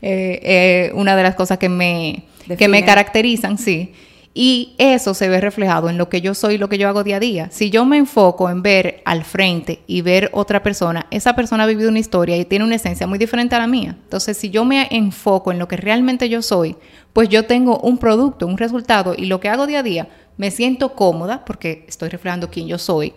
Eh, 0.00 0.40
eh, 0.42 0.92
una 0.94 1.14
de 1.14 1.22
las 1.22 1.34
cosas 1.34 1.58
que 1.58 1.68
me, 1.68 2.24
que 2.58 2.66
me 2.66 2.84
caracterizan, 2.84 3.58
sí. 3.58 3.92
Y 4.38 4.74
eso 4.76 5.14
se 5.14 5.30
ve 5.30 5.40
reflejado 5.40 5.88
en 5.88 5.96
lo 5.96 6.10
que 6.10 6.20
yo 6.20 6.34
soy 6.34 6.56
y 6.56 6.58
lo 6.58 6.68
que 6.68 6.76
yo 6.76 6.88
hago 6.88 7.04
día 7.04 7.16
a 7.16 7.20
día. 7.20 7.48
Si 7.50 7.70
yo 7.70 7.86
me 7.86 7.96
enfoco 7.96 8.50
en 8.50 8.60
ver 8.60 9.00
al 9.06 9.24
frente 9.24 9.80
y 9.86 10.02
ver 10.02 10.28
otra 10.34 10.62
persona, 10.62 11.06
esa 11.10 11.34
persona 11.34 11.64
ha 11.64 11.66
vivido 11.66 11.88
una 11.88 12.00
historia 12.00 12.36
y 12.36 12.44
tiene 12.44 12.66
una 12.66 12.74
esencia 12.74 13.06
muy 13.06 13.18
diferente 13.18 13.54
a 13.54 13.60
la 13.60 13.66
mía. 13.66 13.96
Entonces, 14.02 14.36
si 14.36 14.50
yo 14.50 14.66
me 14.66 14.88
enfoco 14.90 15.52
en 15.52 15.58
lo 15.58 15.68
que 15.68 15.78
realmente 15.78 16.28
yo 16.28 16.42
soy, 16.42 16.76
pues 17.14 17.30
yo 17.30 17.46
tengo 17.46 17.78
un 17.78 17.96
producto, 17.96 18.46
un 18.46 18.58
resultado 18.58 19.14
y 19.16 19.24
lo 19.24 19.40
que 19.40 19.48
hago 19.48 19.66
día 19.66 19.78
a 19.78 19.82
día, 19.82 20.08
me 20.36 20.50
siento 20.50 20.94
cómoda 20.94 21.44
porque 21.44 21.84
estoy 21.88 22.08
reflejando 22.08 22.50
quién 22.50 22.66
yo 22.68 22.78
soy. 22.78 23.14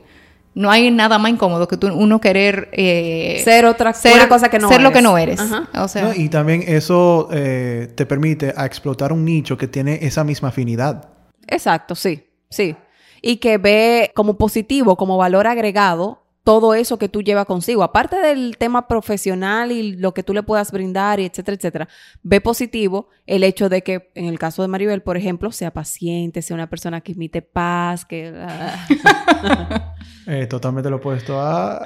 No 0.55 0.71
hay 0.71 0.89
nada 0.91 1.19
más 1.19 1.31
incómodo 1.31 1.67
que 1.67 1.77
tú, 1.77 1.87
uno 1.93 2.19
querer 2.19 2.69
eh, 2.73 3.39
Ser 3.43 3.65
otra- 3.65 3.93
una 4.15 4.27
cosa 4.27 4.49
que 4.49 4.57
no 4.59 4.67
ser 4.67 4.81
lo 4.81 4.89
eres. 4.89 4.97
que 4.97 5.01
no 5.03 5.17
eres. 5.17 5.39
Ajá. 5.39 5.69
O 5.83 5.87
sea, 5.87 6.03
No, 6.05 6.13
y 6.13 6.27
también 6.27 6.63
eso 6.67 7.29
eh, 7.31 7.91
te 7.95 8.05
permite 8.05 8.53
a 8.57 8.65
explotar 8.65 9.13
un 9.13 9.23
nicho 9.23 9.57
que 9.57 9.67
tiene 9.67 9.99
esa 10.01 10.23
misma 10.23 10.49
afinidad. 10.49 11.09
Exacto, 11.47 11.93
sí, 11.95 12.23
sí. 12.49 12.75
Y 13.21 13.37
que 13.37 13.57
ve 13.57 14.11
como 14.15 14.37
positivo, 14.37 14.95
como 14.97 15.17
valor 15.17 15.45
agregado, 15.47 16.23
todo 16.49 16.73
eso 16.73 16.97
que 16.97 17.09
tú 17.09 17.21
llevas 17.21 17.45
consigo. 17.45 17.83
Aparte 17.83 18.15
del 18.15 18.57
tema 18.57 18.87
profesional 18.87 19.71
y 19.71 19.95
lo 19.95 20.15
que 20.15 20.23
tú 20.23 20.33
le 20.33 20.41
puedas 20.41 20.71
brindar, 20.71 21.19
y 21.19 21.25
etcétera, 21.25 21.55
etcétera, 21.55 21.87
ve 22.23 22.41
positivo 22.41 23.09
el 23.27 23.43
hecho 23.43 23.69
de 23.69 23.83
que, 23.83 24.09
en 24.15 24.25
el 24.25 24.39
caso 24.39 24.63
de 24.63 24.67
Maribel, 24.67 25.03
por 25.03 25.15
ejemplo, 25.15 25.51
sea 25.51 25.69
paciente, 25.71 26.41
sea 26.41 26.55
una 26.55 26.67
persona 26.67 27.01
que 27.01 27.11
imite 27.11 27.43
paz, 27.43 28.03
que... 28.03 28.33
ah. 28.35 29.95
Eh, 30.25 30.47
totalmente 30.47 30.89
lo 30.89 30.95
opuesto 30.95 31.39
a... 31.39 31.83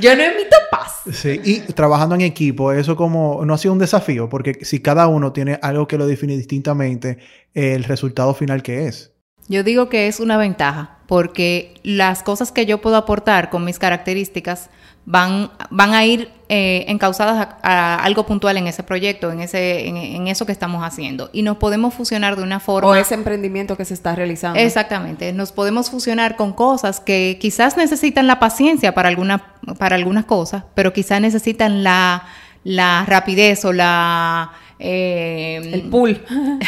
Yo 0.00 0.16
no 0.16 0.22
imito 0.24 0.56
paz. 0.70 1.02
sí, 1.12 1.40
y 1.44 1.60
trabajando 1.72 2.14
en 2.14 2.20
equipo, 2.20 2.72
eso 2.72 2.94
como 2.94 3.44
no 3.44 3.54
ha 3.54 3.58
sido 3.58 3.72
un 3.72 3.80
desafío, 3.80 4.28
porque 4.28 4.64
si 4.64 4.80
cada 4.80 5.08
uno 5.08 5.32
tiene 5.32 5.58
algo 5.62 5.88
que 5.88 5.98
lo 5.98 6.06
define 6.06 6.36
distintamente, 6.36 7.18
el 7.54 7.82
resultado 7.84 8.34
final 8.34 8.62
que 8.62 8.86
es. 8.86 9.12
Yo 9.48 9.62
digo 9.62 9.88
que 9.88 10.08
es 10.08 10.18
una 10.18 10.36
ventaja, 10.36 10.95
porque 11.06 11.74
las 11.82 12.22
cosas 12.22 12.52
que 12.52 12.66
yo 12.66 12.80
puedo 12.80 12.96
aportar 12.96 13.50
con 13.50 13.64
mis 13.64 13.78
características 13.78 14.70
van, 15.04 15.50
van 15.70 15.94
a 15.94 16.04
ir 16.04 16.30
eh, 16.48 16.84
encausadas 16.88 17.48
a, 17.62 17.94
a 17.94 18.02
algo 18.04 18.26
puntual 18.26 18.56
en 18.56 18.66
ese 18.66 18.82
proyecto, 18.82 19.30
en, 19.30 19.40
ese, 19.40 19.86
en, 19.86 19.96
en 19.96 20.26
eso 20.26 20.46
que 20.46 20.52
estamos 20.52 20.82
haciendo. 20.84 21.30
Y 21.32 21.42
nos 21.42 21.58
podemos 21.58 21.94
fusionar 21.94 22.34
de 22.34 22.42
una 22.42 22.58
forma... 22.58 22.88
O 22.90 22.94
ese 22.96 23.14
emprendimiento 23.14 23.76
que 23.76 23.84
se 23.84 23.94
está 23.94 24.16
realizando. 24.16 24.58
Exactamente, 24.58 25.32
nos 25.32 25.52
podemos 25.52 25.90
fusionar 25.90 26.34
con 26.34 26.52
cosas 26.52 26.98
que 26.98 27.38
quizás 27.40 27.76
necesitan 27.76 28.26
la 28.26 28.40
paciencia 28.40 28.94
para, 28.94 29.08
alguna, 29.08 29.54
para 29.78 29.94
algunas 29.94 30.24
cosas, 30.24 30.64
pero 30.74 30.92
quizás 30.92 31.20
necesitan 31.20 31.84
la, 31.84 32.24
la 32.64 33.04
rapidez 33.06 33.64
o 33.64 33.72
la... 33.72 34.50
eh, 34.80 35.70
El 35.72 35.82
pool. 35.82 36.20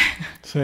Sí. 0.43 0.59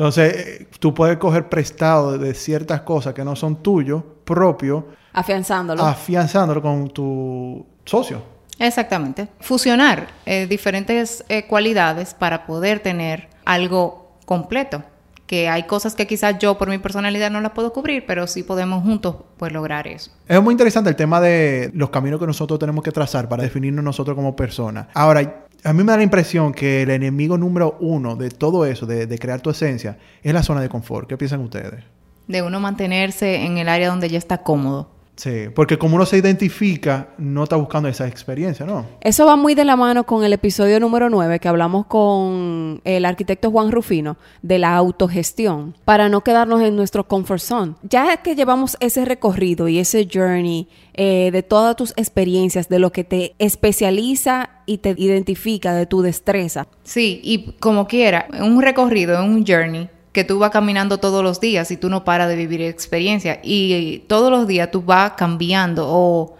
Entonces, 0.00 0.34
eh, 0.34 0.66
tú 0.78 0.94
puedes 0.94 1.18
coger 1.18 1.50
prestado 1.50 2.16
de 2.16 2.32
ciertas 2.32 2.80
cosas 2.80 3.12
que 3.12 3.22
no 3.22 3.36
son 3.36 3.62
tuyos, 3.62 4.02
propio, 4.24 4.86
Afianzándolo. 5.12 5.84
afianzándolo 5.84 6.62
con 6.62 6.88
tu 6.88 7.66
socio. 7.84 8.22
Exactamente. 8.58 9.28
Fusionar 9.40 10.06
eh, 10.24 10.46
diferentes 10.46 11.22
eh, 11.28 11.46
cualidades 11.46 12.14
para 12.14 12.46
poder 12.46 12.80
tener 12.80 13.28
algo 13.44 14.16
completo. 14.24 14.82
Que 15.26 15.50
hay 15.50 15.64
cosas 15.64 15.94
que 15.94 16.06
quizás 16.06 16.38
yo 16.38 16.56
por 16.56 16.70
mi 16.70 16.78
personalidad 16.78 17.30
no 17.30 17.42
las 17.42 17.52
puedo 17.52 17.70
cubrir, 17.74 18.06
pero 18.06 18.26
sí 18.26 18.42
podemos 18.42 18.82
juntos 18.82 19.16
pues 19.36 19.52
lograr 19.52 19.86
eso. 19.86 20.10
Es 20.26 20.42
muy 20.42 20.52
interesante 20.52 20.88
el 20.88 20.96
tema 20.96 21.20
de 21.20 21.70
los 21.74 21.90
caminos 21.90 22.18
que 22.18 22.26
nosotros 22.26 22.58
tenemos 22.58 22.82
que 22.82 22.90
trazar 22.90 23.28
para 23.28 23.42
definirnos 23.42 23.84
nosotros 23.84 24.16
como 24.16 24.34
personas. 24.34 24.86
Ahora, 24.94 25.46
a 25.64 25.72
mí 25.72 25.82
me 25.84 25.92
da 25.92 25.98
la 25.98 26.02
impresión 26.02 26.52
que 26.52 26.82
el 26.82 26.90
enemigo 26.90 27.36
número 27.38 27.76
uno 27.80 28.16
de 28.16 28.30
todo 28.30 28.64
eso, 28.64 28.86
de, 28.86 29.06
de 29.06 29.18
crear 29.18 29.40
tu 29.40 29.50
esencia, 29.50 29.98
es 30.22 30.32
la 30.32 30.42
zona 30.42 30.60
de 30.60 30.68
confort. 30.68 31.08
¿Qué 31.08 31.16
piensan 31.16 31.40
ustedes? 31.40 31.84
De 32.28 32.42
uno 32.42 32.60
mantenerse 32.60 33.44
en 33.44 33.58
el 33.58 33.68
área 33.68 33.88
donde 33.88 34.08
ya 34.08 34.18
está 34.18 34.38
cómodo. 34.38 34.88
Sí, 35.20 35.50
porque 35.54 35.76
como 35.76 35.96
uno 35.96 36.06
se 36.06 36.16
identifica, 36.16 37.10
no 37.18 37.42
está 37.42 37.56
buscando 37.56 37.90
esa 37.90 38.08
experiencia, 38.08 38.64
¿no? 38.64 38.86
Eso 39.02 39.26
va 39.26 39.36
muy 39.36 39.54
de 39.54 39.66
la 39.66 39.76
mano 39.76 40.04
con 40.04 40.24
el 40.24 40.32
episodio 40.32 40.80
número 40.80 41.10
9 41.10 41.40
que 41.40 41.48
hablamos 41.48 41.84
con 41.84 42.80
el 42.84 43.04
arquitecto 43.04 43.50
Juan 43.50 43.70
Rufino 43.70 44.16
de 44.40 44.58
la 44.58 44.74
autogestión 44.74 45.76
para 45.84 46.08
no 46.08 46.22
quedarnos 46.22 46.62
en 46.62 46.74
nuestro 46.74 47.06
comfort 47.06 47.42
zone. 47.42 47.74
Ya 47.82 48.16
que 48.22 48.34
llevamos 48.34 48.78
ese 48.80 49.04
recorrido 49.04 49.68
y 49.68 49.78
ese 49.78 50.08
journey 50.10 50.68
eh, 50.94 51.28
de 51.30 51.42
todas 51.42 51.76
tus 51.76 51.92
experiencias, 51.98 52.70
de 52.70 52.78
lo 52.78 52.90
que 52.90 53.04
te 53.04 53.34
especializa 53.38 54.48
y 54.64 54.78
te 54.78 54.94
identifica 54.96 55.74
de 55.74 55.84
tu 55.84 56.00
destreza. 56.00 56.66
Sí, 56.82 57.20
y 57.22 57.52
como 57.60 57.86
quiera, 57.86 58.26
un 58.40 58.62
recorrido, 58.62 59.22
un 59.22 59.44
journey 59.46 59.90
que 60.12 60.24
tú 60.24 60.38
vas 60.38 60.50
caminando 60.50 60.98
todos 60.98 61.22
los 61.22 61.40
días 61.40 61.70
y 61.70 61.76
tú 61.76 61.88
no 61.88 62.04
paras 62.04 62.28
de 62.28 62.36
vivir 62.36 62.62
experiencia 62.62 63.40
y 63.42 64.04
todos 64.08 64.30
los 64.30 64.46
días 64.46 64.70
tú 64.70 64.82
vas 64.82 65.12
cambiando 65.12 65.86
o 65.88 66.36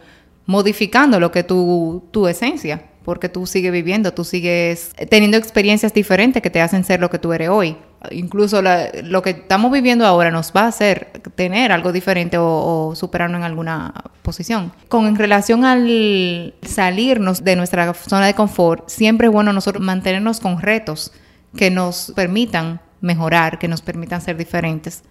modificando 0.46 1.20
lo 1.20 1.30
que 1.30 1.44
tu, 1.44 2.02
tu 2.10 2.26
esencia, 2.26 2.82
porque 3.04 3.28
tú 3.28 3.46
sigues 3.46 3.70
viviendo, 3.70 4.12
tú 4.12 4.24
sigues 4.24 4.92
teniendo 5.08 5.36
experiencias 5.36 5.94
diferentes 5.94 6.42
que 6.42 6.50
te 6.50 6.60
hacen 6.60 6.82
ser 6.82 7.00
lo 7.00 7.08
que 7.08 7.20
tú 7.20 7.32
eres 7.32 7.48
hoy. 7.48 7.76
Incluso 8.10 8.60
lo 8.62 9.22
que 9.22 9.30
estamos 9.30 9.70
viviendo 9.70 10.06
ahora 10.06 10.30
nos 10.30 10.52
va 10.56 10.62
a 10.62 10.68
hacer 10.68 11.08
tener 11.34 11.70
algo 11.70 11.92
diferente 11.92 12.38
o, 12.38 12.88
o 12.88 12.96
superarnos 12.96 13.38
en 13.38 13.44
alguna 13.44 13.92
posición. 14.22 14.72
Con 14.88 15.06
en 15.06 15.16
relación 15.16 15.64
al 15.64 16.54
salirnos 16.62 17.44
de 17.44 17.56
nuestra 17.56 17.94
zona 17.94 18.26
de 18.26 18.34
confort, 18.34 18.88
siempre 18.88 19.28
es 19.28 19.32
bueno 19.32 19.52
nosotros 19.52 19.84
mantenernos 19.84 20.40
con 20.40 20.60
retos 20.60 21.12
que 21.56 21.70
nos 21.70 22.12
permitan 22.16 22.80
mejorar, 23.00 23.58
que 23.58 23.68
nos 23.68 23.82
permitan 23.82 24.20
ser 24.20 24.36
diferentes 24.36 25.02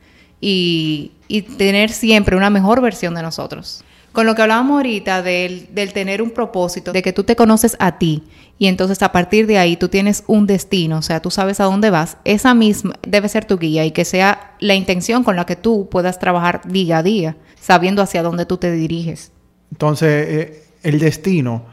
y, 0.41 1.12
y 1.27 1.41
tener 1.41 1.91
siempre 1.91 2.36
una 2.36 2.50
mejor 2.50 2.81
versión 2.81 3.15
de 3.15 3.22
nosotros. 3.22 3.84
Con 4.12 4.25
lo 4.25 4.34
que 4.34 4.41
hablábamos 4.41 4.77
ahorita 4.77 5.22
del, 5.22 5.67
del 5.74 5.93
tener 5.93 6.22
un 6.22 6.31
propósito, 6.31 6.91
de 6.91 7.01
que 7.01 7.13
tú 7.13 7.24
te 7.24 7.36
conoces 7.36 7.75
a 7.79 8.00
ti 8.00 8.24
y 8.58 8.67
entonces 8.67 9.01
a 9.03 9.12
partir 9.12 9.48
de 9.48 9.58
ahí 9.58 9.77
tú 9.77 9.88
tienes 9.88 10.24
un 10.27 10.48
destino, 10.48 10.98
o 10.98 11.01
sea, 11.01 11.22
tú 11.22 11.31
sabes 11.31 11.60
a 11.60 11.65
dónde 11.65 11.89
vas, 11.89 12.17
esa 12.25 12.53
misma 12.53 12.96
debe 13.08 13.29
ser 13.29 13.46
tu 13.46 13.58
guía 13.58 13.86
y 13.86 13.91
que 13.91 14.05
sea 14.05 14.55
la 14.60 14.75
intención 14.75 15.24
con 15.24 15.36
la 15.36 15.46
que 15.46 15.55
tú 15.55 15.88
puedas 15.89 16.19
trabajar 16.19 16.62
día 16.67 16.98
a 16.98 17.03
día, 17.03 17.38
sabiendo 17.60 18.01
hacia 18.01 18.24
dónde 18.24 18.46
tú 18.46 18.58
te 18.58 18.72
diriges. 18.72 19.31
Entonces, 19.72 20.27
eh, 20.27 20.63
el 20.84 21.00
destino 21.00 21.65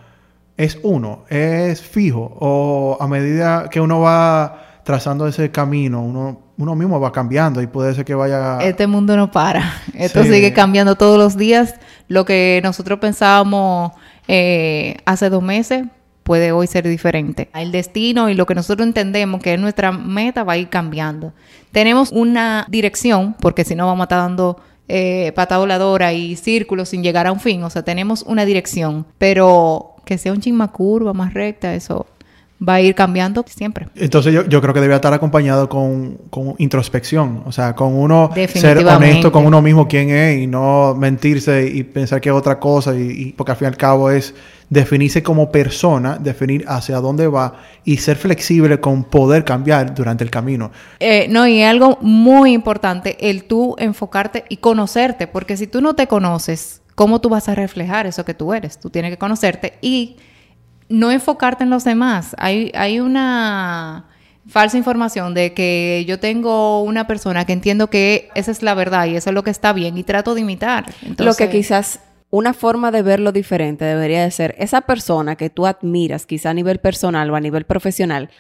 es 0.56 0.78
uno, 0.82 1.25
es 1.28 1.80
fijo, 1.82 2.37
o 2.38 2.99
a 3.00 3.08
medida 3.08 3.68
que 3.70 3.80
uno 3.80 4.00
va 4.00 4.65
trazando 4.87 5.26
ese 5.26 5.50
camino, 5.50 6.00
uno, 6.00 6.38
uno 6.59 6.76
mismo 6.76 7.00
va 7.00 7.11
cambiando 7.11 7.61
y 7.61 7.66
puede 7.66 7.93
ser 7.93 8.05
que 8.05 8.14
vaya... 8.14 8.59
Este 8.61 8.87
mundo 8.87 9.16
no 9.16 9.33
para. 9.33 9.73
Esto 9.95 10.23
Sí. 10.23 10.31
sigue 10.31 10.52
cambiando 10.52 10.95
todos 10.95 11.19
los 11.19 11.37
días. 11.37 11.75
Lo 12.07 12.25
que 12.25 12.61
nosotros 12.62 13.00
pensábamos 13.00 13.90
eh, 14.28 14.99
hace 15.05 15.28
dos 15.28 15.43
meses 15.43 15.87
puede 16.23 16.52
hoy 16.52 16.69
ser 16.69 16.87
diferente. 16.87 17.50
El 17.52 17.73
destino 17.73 18.31
y 18.31 18.35
lo 18.35 18.47
que 18.47 18.55
nosotros 18.55 18.87
entendemos 18.87 19.43
que 19.43 19.55
es 19.55 19.61
nuestra 19.61 19.90
meta 19.90 20.45
va 20.45 20.52
a 20.52 20.57
ir 20.57 20.69
cambiando. 20.69 21.33
Tenemos 21.73 22.12
una 22.12 22.64
dirección, 22.71 23.35
porque 23.40 23.64
si 23.64 23.75
no 23.75 23.87
vamos 23.87 24.02
a 24.02 24.05
estar 24.05 24.19
dando 24.21 24.61
eh, 24.87 25.33
pata 25.35 25.59
voladora 25.59 26.12
y 26.12 26.37
círculos 26.37 26.90
sin 26.90 27.02
llegar 27.02 27.26
a 27.26 27.33
un 27.33 27.40
fin. 27.40 27.61
O 27.64 27.71
sea, 27.71 27.83
tenemos 27.83 28.23
una 28.23 28.45
dirección, 28.45 29.05
pero 29.19 29.97
que 30.05 30.16
sea 30.16 30.33
un 30.33 30.40
chin 30.40 30.55
más 30.55 30.71
curva, 30.71 31.12
más 31.12 31.35
recta, 31.35 31.75
eso 31.75 32.07
va 32.66 32.75
a 32.75 32.80
ir 32.80 32.94
cambiando 32.94 33.44
siempre. 33.46 33.88
Entonces 33.96 34.32
yo, 34.32 34.46
yo 34.46 34.60
creo 34.62 34.72
que 34.72 34.80
debe 34.80 34.94
estar 34.94 35.12
acompañado 35.12 35.68
con, 35.68 36.16
con 36.30 36.54
introspección, 36.58 37.42
o 37.44 37.52
sea, 37.52 37.75
con 37.75 37.94
uno 37.94 38.30
ser 38.48 38.78
honesto 38.78 39.30
con 39.32 39.44
uno 39.46 39.60
mismo 39.60 39.86
quién 39.88 40.10
es 40.10 40.38
y 40.38 40.46
no 40.46 40.94
mentirse 40.94 41.66
y 41.66 41.82
pensar 41.82 42.20
que 42.20 42.30
es 42.30 42.34
otra 42.34 42.58
cosa, 42.58 42.94
y, 42.94 43.02
y- 43.10 43.32
porque 43.32 43.52
al 43.52 43.58
fin 43.58 43.66
y 43.66 43.68
al 43.68 43.76
cabo 43.76 44.10
es 44.10 44.34
definirse 44.70 45.22
como 45.22 45.52
persona, 45.52 46.18
definir 46.18 46.64
hacia 46.66 46.96
dónde 46.96 47.28
va 47.28 47.54
y 47.84 47.98
ser 47.98 48.16
flexible 48.16 48.80
con 48.80 49.04
poder 49.04 49.44
cambiar 49.44 49.94
durante 49.94 50.25
el 50.25 50.30
camino. 50.30 50.72
Eh, 50.98 51.26
no, 51.28 51.46
y 51.46 51.62
algo 51.62 51.98
muy 52.00 52.52
importante, 52.52 53.16
el 53.30 53.44
tú 53.44 53.76
enfocarte 53.78 54.44
y 54.48 54.56
conocerte, 54.56 55.26
porque 55.26 55.56
si 55.56 55.66
tú 55.66 55.80
no 55.80 55.94
te 55.94 56.06
conoces, 56.08 56.80
¿cómo 56.94 57.20
tú 57.20 57.28
vas 57.28 57.48
a 57.48 57.54
reflejar 57.54 58.06
eso 58.06 58.25
que 58.25 58.34
tú 58.34 58.54
eres? 58.54 58.80
Tú 58.80 58.90
tienes 58.90 59.10
que 59.12 59.18
conocerte 59.18 59.75
y 59.82 60.16
no 60.88 61.11
enfocarte 61.11 61.64
en 61.64 61.71
los 61.71 61.85
demás. 61.85 62.35
Hay, 62.38 62.73
hay 62.75 63.00
una 63.00 64.07
falsa 64.49 64.76
información 64.76 65.35
de 65.35 65.55
que 65.55 66.05
yo 66.07 66.21
tengo 66.21 66.83
una 66.83 67.07
persona 67.07 67.45
que 67.45 67.52
entiendo 67.52 67.90
que 67.90 68.28
esa 68.35 68.50
es 68.50 68.62
la 68.62 68.75
verdad 68.75 69.07
y 69.07 69.16
eso 69.16 69.31
es 69.31 69.35
lo 69.35 69.43
que 69.43 69.50
está 69.50 69.73
bien 69.73 69.99
y 69.99 70.05
trato 70.05 70.35
de 70.35 70.43
imitar. 70.43 70.87
Lo 71.19 71.35
que 71.35 71.50
quizás 71.50 72.00
una 72.31 72.55
forma 72.55 72.90
de 72.90 73.02
verlo 73.02 73.33
diferente 73.33 73.85
debería 73.85 74.23
de 74.23 74.31
ser 74.31 74.55
esa 74.59 74.83
persona 74.83 75.37
que 75.37 75.50
tú 75.50 75.66
admiras, 75.66 76.26
quizá 76.26 76.50
a 76.50 76.55
nivel 76.55 76.78
personal 76.78 77.31
o 77.31 77.37
a 77.37 77.40
nivel 77.40 77.64
profesional, 77.64 78.31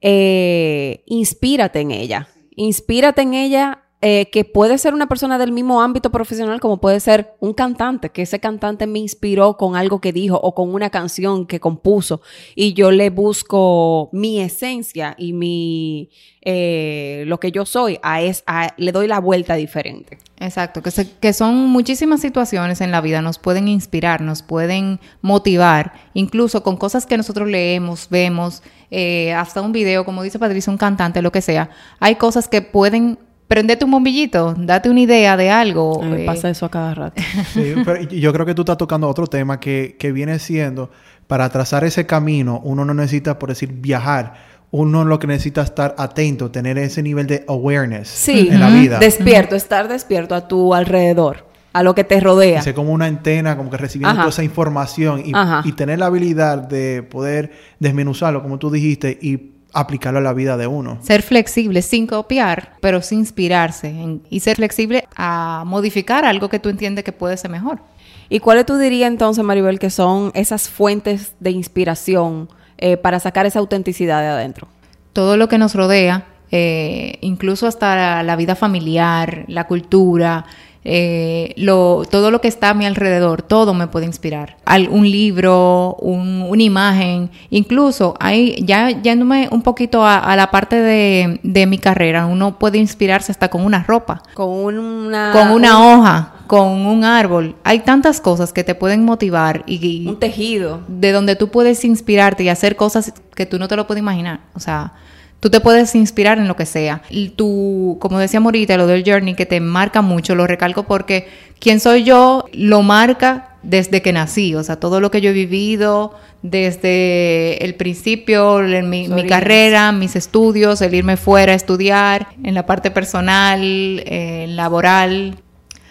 eh, 0.00 1.02
inspírate 1.06 1.80
en 1.80 1.90
ella. 1.90 2.28
Inspírate 2.56 3.22
en 3.22 3.34
ella 3.34 3.82
eh, 4.00 4.28
que 4.30 4.44
puede 4.44 4.78
ser 4.78 4.94
una 4.94 5.08
persona 5.08 5.38
del 5.38 5.50
mismo 5.50 5.82
ámbito 5.82 6.10
profesional 6.10 6.60
como 6.60 6.80
puede 6.80 7.00
ser 7.00 7.34
un 7.40 7.52
cantante, 7.52 8.10
que 8.10 8.22
ese 8.22 8.38
cantante 8.38 8.86
me 8.86 9.00
inspiró 9.00 9.56
con 9.56 9.74
algo 9.74 10.00
que 10.00 10.12
dijo 10.12 10.38
o 10.40 10.54
con 10.54 10.72
una 10.72 10.90
canción 10.90 11.46
que 11.46 11.58
compuso 11.58 12.20
y 12.54 12.74
yo 12.74 12.92
le 12.92 13.10
busco 13.10 14.08
mi 14.12 14.40
esencia 14.40 15.16
y 15.18 15.32
mi 15.32 16.10
eh, 16.42 17.24
lo 17.26 17.40
que 17.40 17.50
yo 17.50 17.66
soy 17.66 17.98
a 18.02 18.22
es 18.22 18.44
le 18.76 18.92
doy 18.92 19.08
la 19.08 19.18
vuelta 19.18 19.54
diferente. 19.54 20.18
Exacto, 20.38 20.80
que, 20.80 20.90
que 21.20 21.32
son 21.32 21.66
muchísimas 21.66 22.20
situaciones 22.20 22.80
en 22.80 22.92
la 22.92 23.00
vida, 23.00 23.20
nos 23.20 23.40
pueden 23.40 23.66
inspirar, 23.66 24.20
nos 24.20 24.42
pueden 24.42 25.00
motivar, 25.20 25.92
incluso 26.14 26.62
con 26.62 26.76
cosas 26.76 27.04
que 27.04 27.16
nosotros 27.16 27.48
leemos, 27.48 28.08
vemos, 28.08 28.62
eh, 28.90 29.32
hasta 29.34 29.60
un 29.60 29.72
video, 29.72 30.04
como 30.04 30.22
dice 30.22 30.38
Patricia, 30.38 30.70
un 30.70 30.78
cantante, 30.78 31.20
lo 31.20 31.32
que 31.32 31.42
sea, 31.42 31.70
hay 31.98 32.14
cosas 32.14 32.48
que 32.48 32.62
pueden 32.62 33.18
prendete 33.48 33.84
un 33.84 33.90
bombillito, 33.90 34.54
date 34.56 34.90
una 34.90 35.00
idea 35.00 35.36
de 35.36 35.50
algo. 35.50 36.02
Me 36.02 36.22
eh. 36.22 36.26
pasa 36.26 36.50
eso 36.50 36.66
a 36.66 36.70
cada 36.70 36.94
rato. 36.94 37.20
Sí, 37.52 37.74
pero 37.84 38.02
yo 38.02 38.32
creo 38.32 38.46
que 38.46 38.54
tú 38.54 38.62
estás 38.62 38.76
tocando 38.76 39.08
otro 39.08 39.26
tema 39.26 39.58
que, 39.58 39.96
que 39.98 40.12
viene 40.12 40.38
siendo, 40.38 40.90
para 41.26 41.48
trazar 41.48 41.84
ese 41.84 42.06
camino, 42.06 42.60
uno 42.62 42.84
no 42.84 42.94
necesita, 42.94 43.38
por 43.38 43.48
decir, 43.48 43.72
viajar. 43.72 44.34
Uno 44.70 45.04
lo 45.04 45.18
que 45.18 45.26
necesita 45.26 45.62
es 45.62 45.70
estar 45.70 45.94
atento, 45.96 46.50
tener 46.50 46.76
ese 46.76 47.02
nivel 47.02 47.26
de 47.26 47.44
awareness 47.48 48.28
en 48.28 48.60
la 48.60 48.68
vida. 48.68 48.98
Despierto, 48.98 49.56
estar 49.56 49.88
despierto 49.88 50.34
a 50.34 50.46
tu 50.46 50.74
alrededor 50.74 51.48
a 51.72 51.82
lo 51.82 51.94
que 51.94 52.04
te 52.04 52.20
rodea. 52.20 52.60
Ser 52.60 52.74
como 52.74 52.92
una 52.92 53.06
antena, 53.06 53.56
como 53.56 53.70
que 53.70 53.78
recibiendo 53.78 54.16
toda 54.16 54.28
esa 54.28 54.42
información 54.42 55.22
y, 55.24 55.32
y, 55.64 55.72
tener 55.72 55.98
la 55.98 56.06
habilidad 56.06 56.58
de 56.58 57.02
poder 57.02 57.52
desmenuzarlo, 57.78 58.42
como 58.42 58.58
tú 58.58 58.70
dijiste, 58.70 59.18
y 59.22 59.57
aplicarlo 59.72 60.18
a 60.18 60.22
la 60.22 60.32
vida 60.32 60.56
de 60.56 60.66
uno. 60.66 60.98
Ser 61.02 61.22
flexible 61.22 61.82
sin 61.82 62.06
copiar, 62.06 62.76
pero 62.80 63.02
sin 63.02 63.20
inspirarse 63.20 63.94
y 64.30 64.40
ser 64.40 64.56
flexible 64.56 65.06
a 65.16 65.64
modificar 65.66 66.24
algo 66.24 66.48
que 66.48 66.58
tú 66.58 66.68
entiendes 66.68 67.04
que 67.04 67.12
puede 67.12 67.36
ser 67.36 67.50
mejor. 67.50 67.80
¿Y 68.28 68.40
cuáles 68.40 68.66
tú 68.66 68.76
dirías 68.76 69.08
entonces, 69.08 69.42
Maribel, 69.44 69.78
que 69.78 69.90
son 69.90 70.30
esas 70.34 70.68
fuentes 70.68 71.34
de 71.40 71.50
inspiración 71.50 72.48
eh, 72.76 72.96
para 72.96 73.20
sacar 73.20 73.46
esa 73.46 73.58
autenticidad 73.58 74.20
de 74.20 74.28
adentro? 74.28 74.68
Todo 75.12 75.36
lo 75.36 75.48
que 75.48 75.58
nos 75.58 75.74
rodea, 75.74 76.26
eh, 76.50 77.18
incluso 77.20 77.66
hasta 77.66 78.22
la 78.22 78.36
vida 78.36 78.54
familiar, 78.54 79.44
la 79.48 79.66
cultura, 79.66 80.44
eh, 80.90 81.52
lo, 81.58 82.04
todo 82.10 82.30
lo 82.30 82.40
que 82.40 82.48
está 82.48 82.70
a 82.70 82.74
mi 82.74 82.86
alrededor, 82.86 83.42
todo 83.42 83.74
me 83.74 83.88
puede 83.88 84.06
inspirar. 84.06 84.56
un 84.90 85.10
libro, 85.10 85.96
una 86.00 86.62
imagen, 86.62 87.30
incluso 87.50 88.14
ahí, 88.18 88.56
ya 88.64 88.88
yéndome 88.88 89.48
un 89.50 89.60
poquito 89.60 90.06
a, 90.06 90.34
la 90.34 90.50
parte 90.50 90.76
de, 90.76 91.40
de, 91.42 91.66
mi 91.66 91.76
carrera, 91.76 92.24
uno 92.24 92.58
puede 92.58 92.78
inspirarse 92.78 93.30
hasta 93.30 93.48
con 93.48 93.66
una 93.66 93.82
ropa. 93.82 94.22
Con 94.32 94.48
una... 94.48 95.32
Con 95.32 95.50
una 95.50 95.92
hoja, 95.92 96.32
con 96.46 96.86
un 96.86 97.04
árbol. 97.04 97.54
Hay 97.64 97.80
tantas 97.80 98.22
cosas 98.22 98.54
que 98.54 98.64
te 98.64 98.74
pueden 98.74 99.04
motivar 99.04 99.64
y... 99.66 100.08
Un 100.08 100.18
tejido. 100.18 100.80
De 100.88 101.12
donde 101.12 101.36
tú 101.36 101.50
puedes 101.50 101.84
inspirarte 101.84 102.44
y 102.44 102.48
hacer 102.48 102.76
cosas 102.76 103.12
que 103.34 103.44
tú 103.44 103.58
no 103.58 103.68
te 103.68 103.76
lo 103.76 103.86
puedes 103.86 104.00
imaginar. 104.00 104.40
O 104.54 104.60
sea... 104.60 104.94
Tú 105.40 105.50
te 105.50 105.60
puedes 105.60 105.94
inspirar 105.94 106.38
en 106.38 106.48
lo 106.48 106.56
que 106.56 106.66
sea. 106.66 107.02
Tú, 107.36 107.96
como 108.00 108.18
decía 108.18 108.40
Morita, 108.40 108.76
lo 108.76 108.86
del 108.86 109.04
journey 109.04 109.34
que 109.34 109.46
te 109.46 109.60
marca 109.60 110.02
mucho, 110.02 110.34
lo 110.34 110.46
recalco 110.46 110.82
porque 110.82 111.28
quién 111.60 111.78
soy 111.78 112.02
yo 112.02 112.46
lo 112.52 112.82
marca 112.82 113.56
desde 113.62 114.02
que 114.02 114.12
nací. 114.12 114.54
O 114.54 114.64
sea, 114.64 114.76
todo 114.76 115.00
lo 115.00 115.10
que 115.10 115.20
yo 115.20 115.30
he 115.30 115.34
vivido 115.34 116.14
desde 116.42 117.64
el 117.64 117.74
principio, 117.74 118.60
en 118.62 118.90
mi, 118.90 119.08
mi 119.08 119.26
carrera, 119.26 119.92
mis 119.92 120.16
estudios, 120.16 120.80
el 120.82 120.94
irme 120.94 121.16
fuera 121.16 121.52
a 121.52 121.56
estudiar, 121.56 122.28
en 122.42 122.54
la 122.54 122.66
parte 122.66 122.90
personal, 122.90 123.60
eh, 123.62 124.46
laboral, 124.48 125.36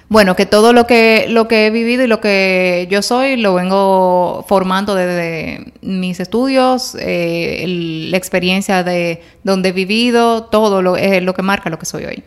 bueno, 0.09 0.37
que 0.37 0.45
todo 0.45 0.71
lo 0.71 0.87
que, 0.87 1.25
lo 1.29 1.49
que 1.49 1.67
he 1.67 1.69
vivido 1.69 2.03
y 2.03 2.07
lo 2.07 2.21
que 2.21 2.87
yo 2.89 3.01
soy 3.01 3.35
lo 3.35 3.53
vengo 3.53 4.45
formando 4.47 4.95
desde 4.95 5.73
mis 5.81 6.21
estudios, 6.21 6.95
eh, 6.99 7.65
la 8.09 8.15
experiencia 8.15 8.83
de 8.83 9.21
donde 9.43 9.69
he 9.69 9.71
vivido, 9.73 10.45
todo 10.45 10.81
lo, 10.81 10.95
lo 10.95 11.33
que 11.33 11.41
marca 11.41 11.69
lo 11.69 11.77
que 11.77 11.85
soy 11.85 12.05
hoy. 12.05 12.23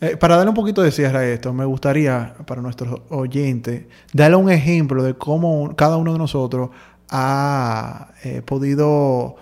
Eh, 0.00 0.16
para 0.16 0.36
darle 0.36 0.50
un 0.50 0.54
poquito 0.54 0.82
de 0.82 0.92
cierre 0.92 1.18
a 1.18 1.24
esto, 1.24 1.52
me 1.52 1.64
gustaría, 1.64 2.34
para 2.46 2.62
nuestros 2.62 3.00
oyentes, 3.08 3.86
darle 4.12 4.36
un 4.36 4.50
ejemplo 4.50 5.02
de 5.02 5.14
cómo 5.14 5.74
cada 5.74 5.96
uno 5.96 6.12
de 6.12 6.18
nosotros 6.18 6.70
ha 7.10 8.08
eh, 8.24 8.42
podido 8.44 9.36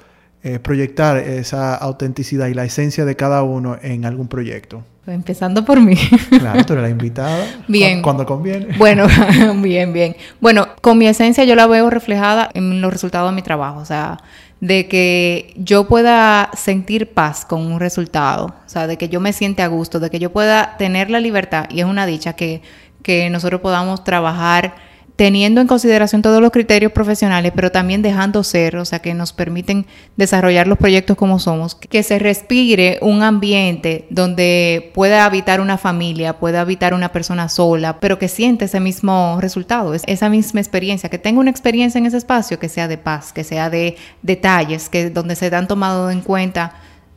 proyectar 0.62 1.16
esa 1.16 1.75
autenticidad 1.75 2.49
y 2.49 2.55
la 2.55 2.66
esencia 2.66 3.07
de 3.07 3.16
cada 3.16 3.42
uno 3.42 3.79
en 3.81 4.05
algún 4.05 4.29
proyecto. 4.29 4.85
Empezando 5.07 5.64
por 5.64 5.81
mí. 5.81 5.97
Claro, 6.38 6.64
tú 6.64 6.73
eres 6.73 6.85
la 6.85 6.90
invitada. 6.90 7.47
Bien. 7.69 8.03
Cuando 8.03 8.25
conviene. 8.25 8.77
Bueno, 8.79 9.07
bien, 9.57 9.93
bien. 9.93 10.17
Bueno, 10.40 10.69
con 10.81 10.99
mi 10.99 11.07
esencia 11.07 11.45
yo 11.45 11.55
la 11.55 11.67
veo 11.67 11.90
reflejada 11.90 12.51
en 12.55 12.81
los 12.81 12.93
resultados 12.93 13.31
de 13.31 13.37
mi 13.37 13.43
trabajo. 13.43 13.81
O 13.81 13.85
sea, 13.85 14.19
de 14.61 14.88
que 14.88 15.53
yo 15.57 15.87
pueda 15.88 16.51
sentir 16.57 17.12
paz 17.12 17.45
con 17.45 17.61
un 17.61 17.81
resultado. 17.81 18.47
O 18.47 18.69
sea, 18.69 18.87
de 18.87 18.97
que 18.97 19.09
yo 19.09 19.21
me 19.21 19.33
siente 19.33 19.62
a 19.62 19.69
gusto, 19.69 20.01
de 20.01 20.11
que 20.11 20.19
yo 20.19 20.33
pueda 20.33 20.77
tener 20.79 21.11
la 21.11 21.21
libertad. 21.21 21.67
Y 21.71 21.81
es 21.81 21.87
una 21.87 22.07
dicha 22.07 22.35
que, 22.35 22.62
que 23.03 23.29
nosotros 23.31 23.61
podamos 23.61 24.05
trabajar 24.05 24.75
teniendo 25.16 25.61
en 25.61 25.68
consideración 25.68 26.22
todos 26.22 26.40
los 26.40 26.50
criterios 26.50 26.90
profesionales, 26.92 27.53
pero 27.55 27.70
también 27.70 28.03
dejando 28.03 28.42
ser, 28.42 28.77
o 28.77 28.85
sea, 28.85 28.98
que 28.98 29.14
nos 29.14 29.33
permiten 29.33 29.87
desarrollar 30.16 30.66
los 30.66 30.79
proyectos 30.79 31.16
como 31.16 31.38
somos, 31.38 31.77
que 31.77 32.03
se 32.03 32.18
respire 32.18 32.98
un 33.00 33.22
ambiente 33.22 34.07
donde 34.11 34.90
pueda 34.92 35.24
habitar 35.24 35.61
una 35.61 35.79
familia, 35.79 36.38
pueda 36.38 36.62
habitar 36.62 36.94
una 36.94 37.12
persona 37.12 37.48
sola, 37.48 38.00
pero 38.00 38.18
que 38.18 38.29
siente 38.29 38.64
ese 38.64 38.81
mismo 38.81 39.38
resultado, 39.40 39.94
esa 39.94 40.29
misma 40.29 40.61
experiencia, 40.61 41.09
que 41.09 41.18
tenga 41.18 41.40
una 41.40 41.50
experiencia 41.50 41.98
en 41.98 42.07
ese 42.07 42.16
espacio 42.16 42.59
que 42.59 42.68
sea 42.68 42.88
de 42.88 42.98
paz, 42.98 43.33
que 43.33 43.44
sea 43.44 43.70
de 43.70 43.96
detalles, 44.22 44.88
que 44.88 45.11
donde 45.11 45.37
se 45.37 45.55
han 45.55 45.68
tomado 45.68 46.11
en 46.11 46.22
cuenta 46.22 46.74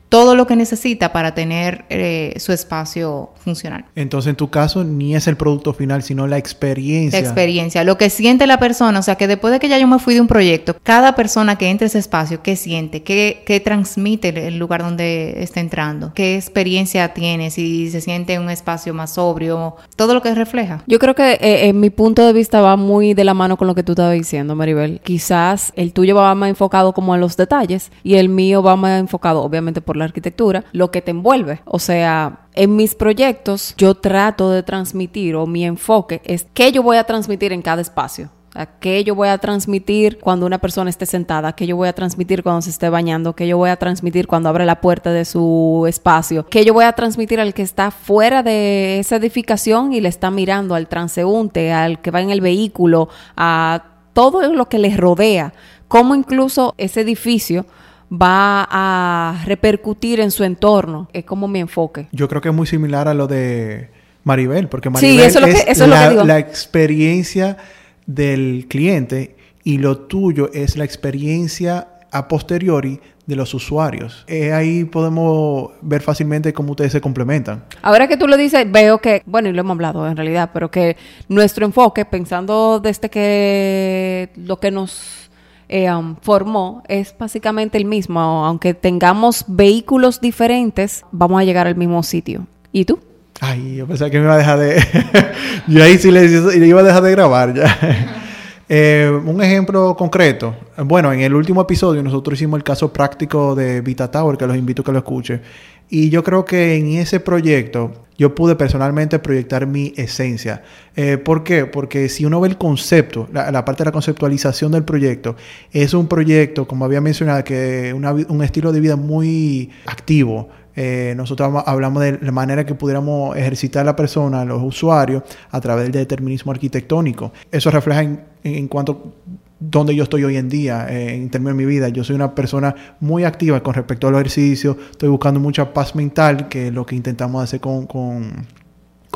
todo 0.09 0.35
lo 0.35 0.47
que 0.47 0.55
necesita 0.55 1.11
para 1.11 1.33
tener 1.33 1.85
eh, 1.89 2.33
su 2.37 2.53
espacio 2.53 3.31
funcional. 3.35 3.85
Entonces, 3.95 4.29
en 4.29 4.35
tu 4.35 4.49
caso, 4.49 4.83
ni 4.83 5.15
es 5.15 5.27
el 5.27 5.37
producto 5.37 5.73
final, 5.73 6.03
sino 6.03 6.27
la 6.27 6.37
experiencia. 6.37 7.19
La 7.19 7.25
experiencia, 7.25 7.83
lo 7.83 7.97
que 7.97 8.09
siente 8.09 8.47
la 8.47 8.59
persona, 8.59 8.99
o 8.99 9.01
sea, 9.01 9.15
que 9.15 9.27
después 9.27 9.51
de 9.51 9.59
que 9.59 9.69
ya 9.69 9.77
yo 9.77 9.87
me 9.87 9.99
fui 9.99 10.13
de 10.13 10.21
un 10.21 10.27
proyecto, 10.27 10.75
cada 10.83 11.15
persona 11.15 11.57
que 11.57 11.69
entra 11.69 11.85
a 11.85 11.87
ese 11.87 11.99
espacio, 11.99 12.41
¿qué 12.41 12.55
siente? 12.55 13.03
¿Qué, 13.03 13.43
qué 13.45 13.59
transmite 13.59 14.29
el 14.47 14.57
lugar 14.57 14.83
donde 14.83 15.43
está 15.43 15.59
entrando? 15.59 16.13
¿Qué 16.13 16.35
experiencia 16.35 17.13
tiene? 17.13 17.51
Si 17.51 17.89
se 17.89 18.01
siente 18.01 18.39
un 18.39 18.49
espacio 18.49 18.93
más 18.93 19.13
sobrio, 19.13 19.75
todo 19.95 20.13
lo 20.13 20.21
que 20.21 20.33
refleja. 20.33 20.83
Yo 20.87 20.99
creo 20.99 21.15
que 21.15 21.33
eh, 21.33 21.67
en 21.67 21.79
mi 21.79 21.89
punto 21.89 22.25
de 22.25 22.33
vista 22.33 22.61
va 22.61 22.77
muy 22.77 23.13
de 23.13 23.23
la 23.23 23.33
mano 23.33 23.57
con 23.57 23.67
lo 23.67 23.75
que 23.75 23.83
tú 23.83 23.93
estabas 23.93 24.13
diciendo, 24.13 24.55
Maribel. 24.55 25.01
Quizás 25.03 25.73
el 25.75 25.91
tuyo 25.93 26.15
va 26.15 26.33
más 26.35 26.49
enfocado 26.49 26.93
como 26.93 27.15
en 27.15 27.21
los 27.21 27.35
detalles 27.35 27.91
y 28.03 28.15
el 28.15 28.29
mío 28.29 28.63
va 28.63 28.75
más 28.75 28.99
enfocado, 28.99 29.43
obviamente, 29.43 29.81
por 29.81 29.96
la 29.97 30.05
arquitectura, 30.05 30.63
lo 30.71 30.91
que 30.91 31.01
te 31.01 31.11
envuelve. 31.11 31.61
O 31.65 31.79
sea, 31.79 32.47
en 32.53 32.75
mis 32.75 32.95
proyectos 32.95 33.75
yo 33.77 33.95
trato 33.95 34.51
de 34.51 34.63
transmitir 34.63 35.35
o 35.35 35.45
mi 35.45 35.65
enfoque 35.65 36.21
es 36.23 36.47
qué 36.53 36.71
yo 36.71 36.83
voy 36.83 36.97
a 36.97 37.03
transmitir 37.03 37.51
en 37.51 37.61
cada 37.61 37.81
espacio. 37.81 38.31
¿Qué 38.79 39.03
yo 39.03 39.13
voy 39.13 39.27
a 39.27 39.37
transmitir 39.37 40.17
cuando 40.19 40.45
una 40.45 40.57
persona 40.57 40.89
esté 40.89 41.05
sentada? 41.05 41.53
¿Qué 41.53 41.67
yo 41.67 41.75
voy 41.75 41.87
a 41.87 41.93
transmitir 41.93 42.41
cuando 42.41 42.63
se 42.63 42.71
esté 42.71 42.89
bañando? 42.89 43.35
¿Qué 43.35 43.47
yo 43.47 43.57
voy 43.57 43.69
a 43.69 43.75
transmitir 43.75 44.25
cuando 44.25 44.49
abre 44.49 44.65
la 44.65 44.81
puerta 44.81 45.11
de 45.11 45.25
su 45.25 45.85
espacio? 45.87 46.47
¿Qué 46.47 46.65
yo 46.65 46.73
voy 46.73 46.85
a 46.85 46.93
transmitir 46.93 47.39
al 47.39 47.53
que 47.53 47.61
está 47.61 47.91
fuera 47.91 48.41
de 48.41 48.99
esa 48.99 49.17
edificación 49.17 49.93
y 49.93 50.01
le 50.01 50.09
está 50.09 50.31
mirando 50.31 50.73
al 50.73 50.87
transeúnte, 50.87 51.71
al 51.71 52.01
que 52.01 52.09
va 52.09 52.21
en 52.21 52.31
el 52.31 52.41
vehículo, 52.41 53.09
a 53.35 53.83
todo 54.13 54.51
lo 54.51 54.67
que 54.67 54.79
les 54.79 54.97
rodea? 54.97 55.53
¿Cómo 55.87 56.15
incluso 56.15 56.73
ese 56.77 57.01
edificio 57.01 57.65
va 58.11 58.67
a 58.69 59.43
repercutir 59.45 60.19
en 60.19 60.31
su 60.31 60.43
entorno. 60.43 61.09
Es 61.13 61.25
como 61.25 61.47
mi 61.47 61.59
enfoque. 61.59 62.07
Yo 62.11 62.27
creo 62.27 62.41
que 62.41 62.49
es 62.49 62.55
muy 62.55 62.67
similar 62.67 63.07
a 63.07 63.13
lo 63.13 63.27
de 63.27 63.89
Maribel, 64.23 64.67
porque 64.67 64.89
Maribel 64.89 65.25
es, 65.25 65.79
la, 65.79 66.39
experiencia 66.39 67.57
del 68.05 68.65
cliente 68.69 69.35
y 69.63 69.77
lo 69.77 69.99
tuyo 69.99 70.49
es 70.53 70.77
la 70.77 70.85
experiencia 70.85 71.87
a 72.11 72.27
posteriori 72.27 72.99
de 73.25 73.35
los 73.35 73.53
usuarios. 73.53 74.23
Eh, 74.27 74.53
ahí 74.53 74.85
podemos 74.85 75.71
ver 75.81 76.01
fácilmente 76.01 76.53
cómo 76.53 76.71
ustedes 76.71 76.93
se 76.93 77.01
complementan. 77.01 77.65
Ahora 77.81 78.07
que 78.07 78.15
tú 78.15 78.25
lo 78.27 78.37
dices, 78.37 78.65
veo 78.71 78.99
que, 78.99 79.21
bueno, 79.25 79.49
y 79.49 79.53
lo 79.53 79.59
hemos 79.59 79.75
hablado 79.75 80.07
en 80.07 80.15
realidad, 80.15 80.51
pero 80.53 80.71
que 80.71 80.95
nuestro 81.27 81.65
enfoque, 81.65 82.05
pensando 82.05 82.79
desde 82.79 83.09
que 83.09 84.29
lo 84.37 84.61
que 84.61 84.71
nos 84.71 85.26
eh, 85.69 85.91
um, 85.91 86.15
formó 86.21 86.83
es 86.87 87.15
básicamente 87.17 87.77
el 87.77 87.85
mismo. 87.85 88.19
Aunque 88.19 88.73
tengamos 88.73 89.45
vehículos 89.47 90.21
diferentes, 90.21 91.05
vamos 91.11 91.41
a 91.41 91.43
llegar 91.43 91.67
al 91.67 91.75
mismo 91.75 92.03
sitio. 92.03 92.47
¿Y 92.71 92.85
tú? 92.85 92.99
Ay, 93.39 93.75
yo 93.75 93.87
pensaba 93.87 94.09
que 94.09 94.17
me 94.17 94.25
iba 94.25 94.33
a 94.33 94.37
dejar 94.37 94.59
de... 94.59 94.83
yo 95.67 95.83
ahí 95.83 95.97
sí 95.97 96.11
le, 96.11 96.25
iba 96.67 96.79
a 96.79 96.83
dejar 96.83 97.03
de 97.03 97.11
grabar 97.11 97.53
ya. 97.53 98.23
Eh, 98.69 99.09
un 99.25 99.41
ejemplo 99.41 99.95
concreto. 99.95 100.53
Bueno, 100.83 101.13
en 101.13 101.21
el 101.21 101.33
último 101.33 101.61
episodio 101.61 102.03
nosotros 102.03 102.37
hicimos 102.37 102.57
el 102.57 102.65
caso 102.65 102.91
práctico 102.91 103.55
de 103.55 103.79
Vita 103.79 104.11
Tower, 104.11 104.37
que 104.37 104.45
los 104.45 104.57
invito 104.57 104.81
a 104.81 104.85
que 104.85 104.91
lo 104.91 104.97
escuchen. 104.97 105.41
Y 105.89 106.09
yo 106.09 106.23
creo 106.23 106.45
que 106.45 106.75
en 106.75 106.87
ese 106.93 107.19
proyecto 107.19 108.07
yo 108.17 108.33
pude 108.33 108.55
personalmente 108.55 109.19
proyectar 109.19 109.67
mi 109.67 109.93
esencia. 109.95 110.63
Eh, 110.95 111.17
¿Por 111.17 111.43
qué? 111.43 111.65
Porque 111.65 112.09
si 112.09 112.25
uno 112.25 112.41
ve 112.41 112.49
el 112.49 112.57
concepto, 112.57 113.27
la, 113.31 113.63
parte 113.63 113.83
de 113.83 113.85
la 113.85 113.91
conceptualización 113.91 114.71
del 114.71 114.83
proyecto, 114.83 115.35
es 115.71 115.93
un 115.93 116.07
proyecto, 116.07 116.67
como 116.67 116.85
había 116.85 116.99
mencionado, 116.99 117.43
que 117.43 117.93
una, 117.95 118.11
un 118.13 118.43
estilo 118.43 118.71
de 118.71 118.79
vida 118.79 118.95
muy 118.95 119.69
activo. 119.85 120.49
Eh, 120.75 121.13
nosotros 121.15 121.63
hablamos 121.65 122.03
de 122.03 122.19
la 122.21 122.31
manera 122.31 122.65
que 122.65 122.75
pudiéramos 122.75 123.35
ejercitar 123.35 123.81
a 123.81 123.85
la 123.85 123.95
persona, 123.95 124.41
a 124.41 124.45
los 124.45 124.61
usuarios, 124.61 125.23
a 125.51 125.61
través 125.61 125.85
del 125.85 125.93
determinismo 125.93 126.51
arquitectónico. 126.51 127.31
Eso 127.51 127.71
refleja 127.71 128.01
en, 128.03 128.23
en 128.43 128.67
cuanto 128.67 129.13
donde 129.59 129.95
yo 129.95 130.03
estoy 130.03 130.23
hoy 130.23 130.37
en 130.37 130.49
día 130.49 130.87
eh, 130.89 131.15
en 131.15 131.29
términos 131.29 131.57
de 131.57 131.65
mi 131.65 131.69
vida. 131.69 131.89
Yo 131.89 132.03
soy 132.03 132.15
una 132.15 132.35
persona 132.35 132.75
muy 132.99 133.23
activa 133.23 133.61
con 133.61 133.73
respecto 133.73 134.07
al 134.07 134.15
ejercicio, 134.15 134.77
estoy 134.91 135.09
buscando 135.09 135.39
mucha 135.39 135.73
paz 135.73 135.95
mental, 135.95 136.47
que 136.47 136.67
es 136.67 136.73
lo 136.73 136.85
que 136.85 136.95
intentamos 136.95 137.43
hacer 137.43 137.59
con, 137.59 137.87
con, 137.87 138.45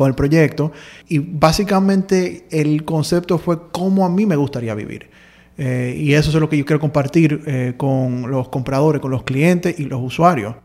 el 0.08 0.16
proyecto. 0.16 0.72
Y 1.08 1.20
básicamente 1.20 2.48
el 2.50 2.84
concepto 2.86 3.38
fue 3.38 3.70
cómo 3.72 4.04
a 4.04 4.10
mí 4.10 4.26
me 4.26 4.36
gustaría 4.36 4.74
vivir. 4.74 5.12
Eh, 5.60 5.96
y 5.96 6.14
eso 6.14 6.32
es 6.32 6.36
lo 6.36 6.50
que 6.50 6.58
yo 6.58 6.66
quiero 6.66 6.80
compartir 6.80 7.76
con 7.78 8.32
los 8.32 8.50
compradores, 8.50 9.00
con 9.00 9.12
los 9.12 9.22
clientes 9.22 9.80
y 9.80 9.84
los 9.86 10.02
usuarios. 10.02 10.56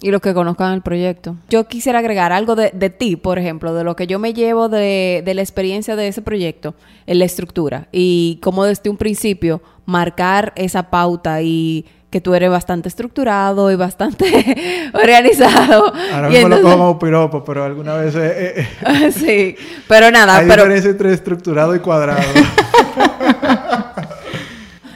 Y 0.00 0.10
los 0.10 0.20
que 0.20 0.34
conozcan 0.34 0.74
el 0.74 0.82
proyecto. 0.82 1.36
Yo 1.48 1.66
quisiera 1.66 2.00
agregar 2.00 2.32
algo 2.32 2.54
de, 2.54 2.70
ti, 2.90 3.16
por 3.16 3.38
ejemplo, 3.38 3.74
de 3.74 3.84
lo 3.84 3.96
que 3.96 4.06
yo 4.06 4.18
me 4.18 4.34
llevo 4.34 4.68
de, 4.68 5.22
la 5.24 5.40
experiencia 5.40 5.96
de 5.96 6.08
ese 6.08 6.22
proyecto, 6.22 6.74
en 7.06 7.18
la 7.18 7.24
estructura. 7.24 7.88
Y 7.92 8.38
cómo 8.42 8.64
desde 8.64 8.90
un 8.90 8.96
principio 8.96 9.62
marcar 9.86 10.52
esa 10.56 10.90
pauta 10.90 11.42
y 11.42 11.86
que 12.14 12.20
tú 12.20 12.32
eres 12.32 12.48
bastante 12.48 12.88
estructurado 12.88 13.72
y 13.72 13.76
bastante 13.76 14.90
organizado. 14.94 15.92
Ahora 16.12 16.28
mismo 16.28 16.48
lo 16.48 16.62
cojo 16.62 16.78
como 16.78 16.98
piropo, 16.98 17.44
pero 17.44 17.64
alguna 17.64 17.94
vez... 17.94 18.14
Eh, 18.14 18.68
eh, 18.86 19.12
sí, 19.12 19.56
pero 19.88 20.12
nada. 20.12 20.36
Hay 20.36 20.46
pero... 20.46 20.62
diferencia 20.62 20.90
entre 20.90 21.12
estructurado 21.12 21.74
y 21.74 21.80
cuadrado. 21.80 22.22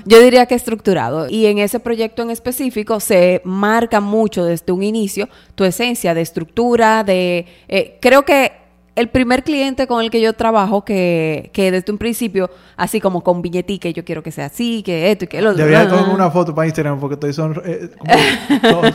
Yo 0.09 0.21
diría 0.21 0.47
que 0.47 0.55
estructurado. 0.55 1.29
Y 1.29 1.47
en 1.47 1.59
ese 1.59 1.81
proyecto 1.81 2.23
en 2.23 2.31
específico 2.31 2.99
se 2.99 3.43
marca 3.45 4.01
mucho 4.01 4.43
desde 4.45 4.73
un 4.73 4.83
inicio 4.83 5.29
tu 5.55 5.65
esencia 5.65 6.15
de 6.15 6.23
estructura, 6.23 7.05
de... 7.05 7.45
Eh, 7.69 7.99
creo 8.01 8.25
que 8.25 8.53
el 8.97 9.09
primer 9.09 9.45
cliente 9.45 9.87
con 9.87 10.03
el 10.03 10.11
que 10.11 10.21
yo 10.21 10.33
trabajo, 10.33 10.83
que, 10.85 11.51
que 11.53 11.71
desde 11.71 11.93
un 11.93 11.99
principio, 11.99 12.51
así 12.77 13.01
como 13.01 13.23
con 13.23 13.43
que 13.43 13.93
yo 13.93 14.05
quiero 14.05 14.23
que 14.23 14.33
sea 14.33 14.47
así, 14.47 14.83
que 14.83 15.13
esto 15.13 15.27
y 15.27 15.29
que 15.29 15.43
lo 15.43 15.51
otro. 15.51 15.65
Debería 15.65 15.89
tomar 15.89 16.09
una 16.09 16.31
foto 16.31 16.53
para 16.55 16.67
Instagram 16.67 16.99
porque 16.99 17.15
estoy 17.15 17.31
eh, 17.65 17.91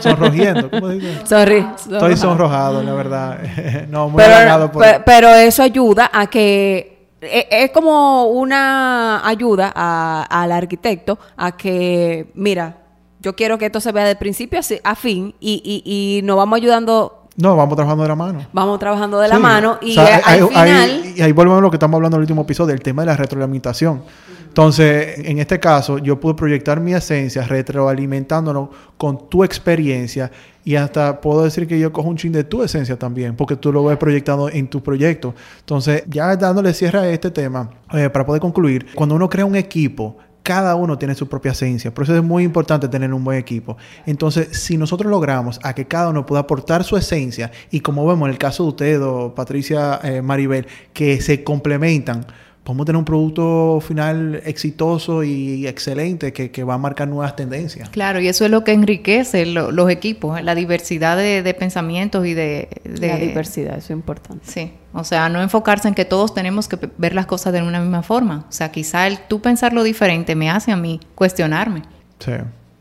sonrojiendo. 0.00 0.68
¿Cómo 0.68 0.88
digo? 0.88 1.06
estoy 1.22 2.16
sonrojado, 2.16 2.82
la 2.82 2.92
verdad. 2.92 3.38
no, 3.88 4.10
muy 4.10 4.22
pero, 4.22 4.72
por... 4.72 4.84
pero 5.06 5.28
eso 5.28 5.62
ayuda 5.62 6.10
a 6.12 6.26
que 6.26 6.93
es 7.30 7.70
como 7.70 8.26
una 8.26 9.26
ayuda 9.26 9.72
al 9.74 10.52
arquitecto 10.52 11.18
a 11.36 11.56
que, 11.56 12.30
mira, 12.34 12.78
yo 13.20 13.34
quiero 13.34 13.58
que 13.58 13.66
esto 13.66 13.80
se 13.80 13.92
vea 13.92 14.04
de 14.04 14.16
principio 14.16 14.60
a 14.84 14.94
fin 14.94 15.34
y, 15.40 15.82
y, 15.84 16.20
nos 16.24 16.36
vamos 16.36 16.58
ayudando 16.58 17.23
no, 17.36 17.56
vamos 17.56 17.74
trabajando 17.74 18.04
de 18.04 18.08
la 18.08 18.14
mano. 18.14 18.46
Vamos 18.52 18.78
trabajando 18.78 19.18
de 19.18 19.28
la 19.28 19.38
mano 19.38 19.78
y 19.82 19.96
al 19.98 20.48
final... 20.48 21.02
y 21.16 21.20
ahí 21.20 21.32
volvemos 21.32 21.58
a 21.58 21.62
lo 21.62 21.70
que 21.70 21.76
estamos 21.76 21.98
hablando 21.98 22.16
en 22.16 22.20
el 22.20 22.24
último 22.24 22.42
episodio, 22.42 22.72
el 22.74 22.80
tema 22.80 23.02
de 23.02 23.06
la 23.06 23.16
retroalimentación. 23.16 24.02
Entonces, 24.46 25.18
en 25.18 25.40
este 25.40 25.58
caso, 25.58 25.98
yo 25.98 26.20
pude 26.20 26.34
proyectar 26.34 26.78
mi 26.78 26.94
esencia 26.94 27.42
retroalimentándonos 27.42 28.68
con 28.96 29.28
tu 29.28 29.42
experiencia 29.42 30.30
y 30.64 30.76
hasta 30.76 31.20
puedo 31.20 31.42
decir 31.42 31.66
que 31.66 31.76
yo 31.76 31.92
cojo 31.92 32.08
un 32.08 32.16
chin 32.16 32.30
de 32.30 32.44
tu 32.44 32.62
esencia 32.62 32.96
también, 32.96 33.34
porque 33.34 33.56
tú 33.56 33.72
lo 33.72 33.84
ves 33.84 33.98
proyectado 33.98 34.48
en 34.48 34.68
tu 34.68 34.80
proyecto. 34.80 35.34
Entonces, 35.58 36.04
ya 36.06 36.36
dándole 36.36 36.72
cierre 36.72 37.00
a 37.00 37.10
este 37.10 37.32
tema, 37.32 37.68
eh, 37.92 38.08
para 38.10 38.24
poder 38.24 38.40
concluir, 38.40 38.86
cuando 38.94 39.16
uno 39.16 39.28
crea 39.28 39.44
un 39.44 39.56
equipo, 39.56 40.18
cada 40.44 40.76
uno 40.76 40.98
tiene 40.98 41.14
su 41.14 41.26
propia 41.26 41.52
esencia. 41.52 41.92
Por 41.92 42.04
eso 42.04 42.14
es 42.14 42.22
muy 42.22 42.44
importante 42.44 42.86
tener 42.86 43.12
un 43.14 43.24
buen 43.24 43.38
equipo. 43.38 43.78
Entonces, 44.04 44.56
si 44.58 44.76
nosotros 44.76 45.10
logramos 45.10 45.58
a 45.62 45.74
que 45.74 45.86
cada 45.86 46.10
uno 46.10 46.26
pueda 46.26 46.42
aportar 46.42 46.84
su 46.84 46.98
esencia, 46.98 47.50
y 47.70 47.80
como 47.80 48.06
vemos 48.06 48.26
en 48.26 48.32
el 48.32 48.38
caso 48.38 48.62
de 48.64 48.68
ustedes, 48.68 49.00
Patricia, 49.34 49.98
eh, 50.04 50.20
Maribel, 50.20 50.66
que 50.92 51.20
se 51.22 51.42
complementan, 51.42 52.26
podemos 52.64 52.86
tener 52.86 52.96
un 52.96 53.04
producto 53.04 53.78
final 53.86 54.40
exitoso 54.46 55.22
y 55.22 55.66
excelente 55.66 56.32
que, 56.32 56.64
va 56.64 56.74
a 56.74 56.78
marcar 56.78 57.06
nuevas 57.06 57.36
tendencias. 57.36 57.90
Claro, 57.90 58.20
y 58.20 58.28
eso 58.28 58.46
es 58.46 58.50
lo 58.50 58.64
que 58.64 58.72
enriquece 58.72 59.44
los 59.44 59.90
equipos, 59.90 60.42
la 60.42 60.54
diversidad 60.54 61.16
de, 61.16 61.54
pensamientos 61.54 62.26
y 62.26 62.32
de, 62.32 62.68
La 62.84 63.16
diversidad, 63.18 63.76
eso 63.76 63.92
es 63.92 63.98
importante. 63.98 64.46
Sí, 64.50 64.72
o 64.94 65.04
sea, 65.04 65.28
no 65.28 65.42
enfocarse 65.42 65.88
en 65.88 65.94
que 65.94 66.06
todos 66.06 66.32
tenemos 66.32 66.66
que 66.66 66.78
ver 66.96 67.14
las 67.14 67.26
cosas 67.26 67.52
de 67.52 67.62
una 67.62 67.80
misma 67.80 68.02
forma. 68.02 68.46
O 68.48 68.52
sea, 68.52 68.72
quizá 68.72 69.06
el 69.06 69.18
tú 69.18 69.40
pensarlo 69.42 69.82
diferente 69.82 70.34
me 70.34 70.50
hace 70.50 70.72
a 70.72 70.76
mí 70.76 71.00
cuestionarme. 71.14 71.82
Sí. 72.18 72.32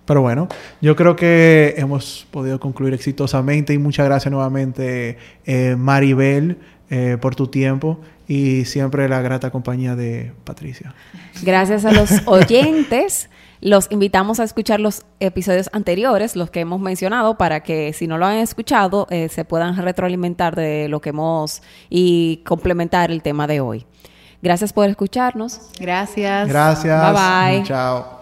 Pero 0.05 0.21
bueno, 0.21 0.49
yo 0.81 0.97
creo 0.97 1.15
que 1.15 1.75
hemos 1.77 2.27
podido 2.29 2.59
concluir 2.59 2.93
exitosamente 2.93 3.73
y 3.73 3.77
muchas 3.77 4.05
gracias 4.05 4.31
nuevamente, 4.31 5.17
eh, 5.45 5.75
Maribel, 5.77 6.57
eh, 6.89 7.17
por 7.19 7.35
tu 7.35 7.47
tiempo 7.47 7.99
y 8.27 8.65
siempre 8.65 9.09
la 9.09 9.21
grata 9.21 9.51
compañía 9.51 9.95
de 9.95 10.33
Patricia. 10.43 10.93
Gracias 11.41 11.85
a 11.85 11.91
los 11.91 12.09
oyentes. 12.25 13.29
Los 13.61 13.87
invitamos 13.91 14.41
a 14.41 14.43
escuchar 14.43 14.81
los 14.81 15.05
episodios 15.21 15.69
anteriores, 15.71 16.35
los 16.35 16.51
que 16.51 16.59
hemos 16.59 16.81
mencionado, 16.81 17.37
para 17.37 17.61
que 17.63 17.93
si 17.93 18.07
no 18.07 18.17
lo 18.17 18.25
han 18.25 18.37
escuchado, 18.37 19.07
eh, 19.09 19.29
se 19.29 19.45
puedan 19.45 19.77
retroalimentar 19.77 20.55
de 20.55 20.89
lo 20.89 20.99
que 20.99 21.09
hemos 21.09 21.63
y 21.89 22.41
complementar 22.45 23.09
el 23.09 23.21
tema 23.21 23.47
de 23.47 23.61
hoy. 23.61 23.85
Gracias 24.41 24.73
por 24.73 24.89
escucharnos. 24.89 25.61
Gracias. 25.79 26.49
Gracias. 26.49 27.13
Bye 27.13 27.59
bye. 27.59 27.63
Chao. 27.63 28.12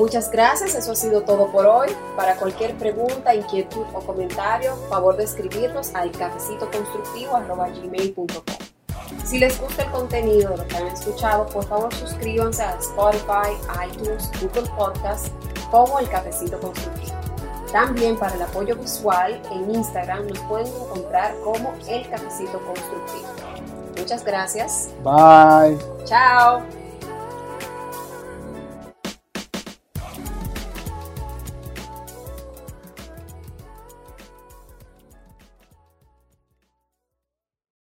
Muchas 0.00 0.30
gracias, 0.30 0.74
eso 0.74 0.92
ha 0.92 0.94
sido 0.94 1.24
todo 1.24 1.52
por 1.52 1.66
hoy. 1.66 1.88
Para 2.16 2.36
cualquier 2.36 2.74
pregunta, 2.78 3.34
inquietud 3.34 3.84
o 3.92 4.00
comentario, 4.00 4.74
favor 4.88 5.14
de 5.14 5.24
escribirnos 5.24 5.94
al 5.94 6.10
cafecitoconstructivo.gmail.com 6.12 8.56
Si 9.26 9.38
les 9.38 9.60
gusta 9.60 9.82
el 9.82 9.90
contenido 9.90 10.56
lo 10.56 10.66
que 10.66 10.76
han 10.78 10.86
escuchado, 10.86 11.44
por 11.48 11.66
favor 11.66 11.92
suscríbanse 11.92 12.62
a 12.62 12.78
Spotify, 12.78 13.50
iTunes, 13.92 14.30
Google 14.40 14.70
Podcast 14.74 15.26
como 15.70 15.98
El 15.98 16.08
Cafecito 16.08 16.58
Constructivo. 16.58 17.18
También 17.70 18.16
para 18.16 18.36
el 18.36 18.40
apoyo 18.40 18.76
visual 18.76 19.38
en 19.52 19.74
Instagram 19.74 20.28
nos 20.28 20.38
pueden 20.38 20.68
encontrar 20.68 21.34
como 21.44 21.74
El 21.86 22.08
Cafecito 22.08 22.58
Constructivo. 22.60 23.28
Muchas 23.98 24.24
gracias. 24.24 24.88
Bye. 25.04 25.76
Chao. 26.06 26.79